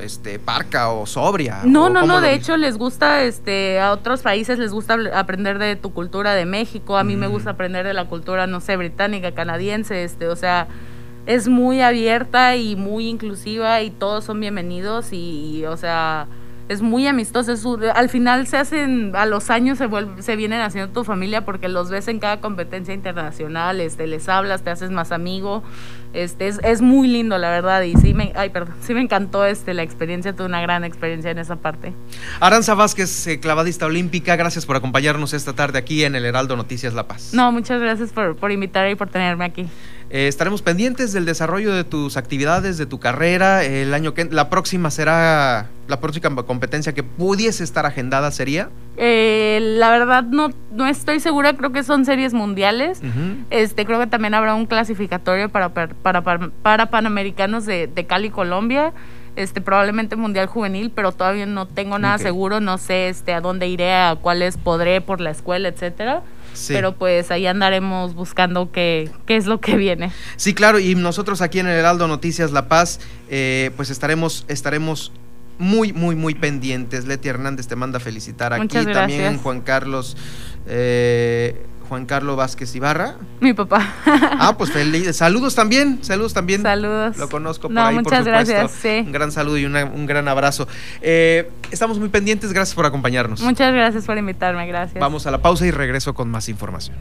este 0.00 0.38
parca 0.38 0.90
o 0.90 1.06
sobria. 1.06 1.60
No, 1.64 1.88
no, 1.88 2.06
no, 2.06 2.20
de 2.20 2.34
hecho 2.34 2.56
les 2.56 2.78
gusta 2.78 3.22
este 3.22 3.80
a 3.80 3.92
otros 3.92 4.22
países 4.22 4.58
les 4.58 4.72
gusta 4.72 4.96
aprender 5.14 5.58
de 5.58 5.76
tu 5.76 5.92
cultura 5.92 6.34
de 6.34 6.44
México, 6.44 6.96
a 6.96 7.04
mí 7.04 7.16
me 7.16 7.28
mm. 7.28 7.30
gusta 7.30 7.50
aprender 7.50 7.86
de 7.86 7.94
la 7.94 8.06
cultura 8.06 8.46
no 8.46 8.60
sé, 8.60 8.76
británica, 8.76 9.32
canadiense, 9.32 10.04
este, 10.04 10.28
o 10.28 10.36
sea, 10.36 10.68
es 11.26 11.48
muy 11.48 11.80
abierta 11.80 12.56
y 12.56 12.76
muy 12.76 13.06
inclusiva 13.08 13.82
y 13.82 13.90
todos 13.90 14.24
son 14.24 14.40
bienvenidos 14.40 15.12
y 15.12 15.64
o 15.66 15.76
sea, 15.76 16.26
es 16.68 16.82
muy 16.82 17.06
amistoso. 17.06 17.78
al 17.94 18.08
final 18.08 18.46
se 18.46 18.58
hacen, 18.58 19.16
a 19.16 19.26
los 19.26 19.50
años 19.50 19.78
se, 19.78 19.88
se 20.20 20.36
vienen 20.36 20.60
haciendo 20.60 20.92
tu 20.92 21.04
familia 21.04 21.44
porque 21.44 21.68
los 21.68 21.90
ves 21.90 22.08
en 22.08 22.18
cada 22.18 22.40
competencia 22.40 22.94
internacional, 22.94 23.80
este, 23.80 24.06
les 24.06 24.28
hablas, 24.28 24.62
te 24.62 24.70
haces 24.70 24.90
más 24.90 25.10
amigo. 25.10 25.62
Este, 26.14 26.48
es, 26.48 26.58
es 26.64 26.80
muy 26.80 27.06
lindo, 27.06 27.36
la 27.36 27.50
verdad, 27.50 27.82
y 27.82 27.94
sí 27.96 28.14
me, 28.14 28.32
ay, 28.34 28.48
perdón, 28.48 28.74
sí 28.80 28.94
me 28.94 29.02
encantó 29.02 29.44
este, 29.44 29.74
la 29.74 29.82
experiencia, 29.82 30.34
tuve 30.34 30.46
una 30.46 30.62
gran 30.62 30.84
experiencia 30.84 31.30
en 31.30 31.38
esa 31.38 31.56
parte. 31.56 31.92
Aranza 32.40 32.74
Vázquez, 32.74 33.26
eh, 33.26 33.40
clavadista 33.40 33.84
olímpica, 33.84 34.34
gracias 34.36 34.64
por 34.64 34.76
acompañarnos 34.76 35.34
esta 35.34 35.52
tarde 35.52 35.78
aquí 35.78 36.04
en 36.04 36.14
el 36.14 36.24
Heraldo 36.24 36.56
Noticias 36.56 36.94
La 36.94 37.06
Paz. 37.06 37.34
No, 37.34 37.52
muchas 37.52 37.80
gracias 37.80 38.12
por, 38.12 38.36
por 38.36 38.52
invitarme 38.52 38.92
y 38.92 38.94
por 38.94 39.10
tenerme 39.10 39.44
aquí. 39.44 39.66
Eh, 40.10 40.26
estaremos 40.26 40.62
pendientes 40.62 41.12
del 41.12 41.26
desarrollo 41.26 41.74
de 41.74 41.84
tus 41.84 42.16
actividades, 42.16 42.78
de 42.78 42.86
tu 42.86 42.98
carrera. 42.98 43.62
El 43.64 43.92
año 43.92 44.14
que 44.14 44.24
la 44.24 44.48
próxima 44.48 44.90
será 44.90 45.68
la 45.86 46.00
próxima 46.00 46.42
competencia 46.44 46.94
que 46.94 47.02
pudiese 47.02 47.62
estar 47.62 47.84
agendada 47.84 48.30
sería. 48.30 48.70
Eh, 48.96 49.58
la 49.60 49.90
verdad 49.90 50.24
no 50.24 50.50
no 50.72 50.86
estoy 50.86 51.20
segura. 51.20 51.54
Creo 51.54 51.72
que 51.72 51.82
son 51.82 52.04
series 52.04 52.32
mundiales. 52.32 53.00
Este 53.50 53.84
creo 53.84 54.00
que 54.00 54.06
también 54.06 54.34
habrá 54.34 54.54
un 54.54 54.66
clasificatorio 54.66 55.50
para 55.50 55.70
para, 55.74 56.22
para, 56.62 56.86
panamericanos 56.86 57.66
de, 57.66 57.86
de 57.86 58.06
Cali, 58.06 58.30
Colombia 58.30 58.92
este 59.42 59.60
probablemente 59.60 60.16
mundial 60.16 60.46
juvenil, 60.46 60.90
pero 60.94 61.12
todavía 61.12 61.46
no 61.46 61.66
tengo 61.66 61.98
nada 61.98 62.18
seguro, 62.18 62.60
no 62.60 62.78
sé 62.78 63.08
este 63.08 63.32
a 63.32 63.40
dónde 63.40 63.68
iré, 63.68 63.94
a 63.94 64.16
cuáles 64.16 64.56
podré 64.56 65.00
por 65.00 65.20
la 65.20 65.30
escuela, 65.30 65.68
etcétera. 65.68 66.22
Pero 66.66 66.92
pues 66.96 67.30
ahí 67.30 67.46
andaremos 67.46 68.14
buscando 68.14 68.72
qué, 68.72 69.10
qué 69.26 69.36
es 69.36 69.46
lo 69.46 69.60
que 69.60 69.76
viene. 69.76 70.10
Sí, 70.36 70.54
claro, 70.54 70.80
y 70.80 70.96
nosotros 70.96 71.40
aquí 71.40 71.60
en 71.60 71.68
el 71.68 71.78
Heraldo 71.78 72.08
Noticias 72.08 72.50
La 72.50 72.68
Paz, 72.68 73.00
eh, 73.28 73.70
pues 73.76 73.90
estaremos, 73.90 74.44
estaremos 74.48 75.12
muy, 75.58 75.92
muy, 75.92 76.16
muy 76.16 76.34
pendientes. 76.34 77.06
Leti 77.06 77.28
Hernández 77.28 77.68
te 77.68 77.76
manda 77.76 78.00
felicitar 78.00 78.52
aquí. 78.52 78.84
También 78.84 79.38
Juan 79.38 79.60
Carlos. 79.60 80.16
Eh, 80.66 81.64
Juan 81.88 82.06
Carlos 82.06 82.36
Vázquez 82.36 82.74
Ibarra. 82.74 83.16
Mi 83.40 83.54
papá. 83.54 83.94
Ah, 84.40 84.56
pues 84.56 84.70
feliz. 84.70 85.16
Saludos 85.16 85.54
también, 85.54 85.98
saludos 86.02 86.32
también. 86.32 86.62
Saludos. 86.62 87.16
Lo 87.16 87.28
conozco 87.28 87.68
por 87.68 87.78
ahí, 87.78 87.96
muchas 87.96 88.24
por 88.24 88.26
supuesto. 88.26 88.52
gracias. 88.52 88.80
Sí. 88.80 89.02
Un 89.06 89.12
gran 89.12 89.32
saludo 89.32 89.58
y 89.58 89.64
un 89.64 90.06
gran 90.06 90.28
abrazo. 90.28 90.68
Eh, 91.00 91.50
estamos 91.70 91.98
muy 91.98 92.08
pendientes, 92.08 92.52
gracias 92.52 92.74
por 92.74 92.86
acompañarnos. 92.86 93.40
Muchas 93.40 93.72
gracias 93.72 94.04
por 94.04 94.16
invitarme, 94.16 94.66
gracias. 94.66 95.00
Vamos 95.00 95.26
a 95.26 95.30
la 95.30 95.38
pausa 95.38 95.66
y 95.66 95.70
regreso 95.70 96.14
con 96.14 96.30
más 96.30 96.48
información. 96.48 96.96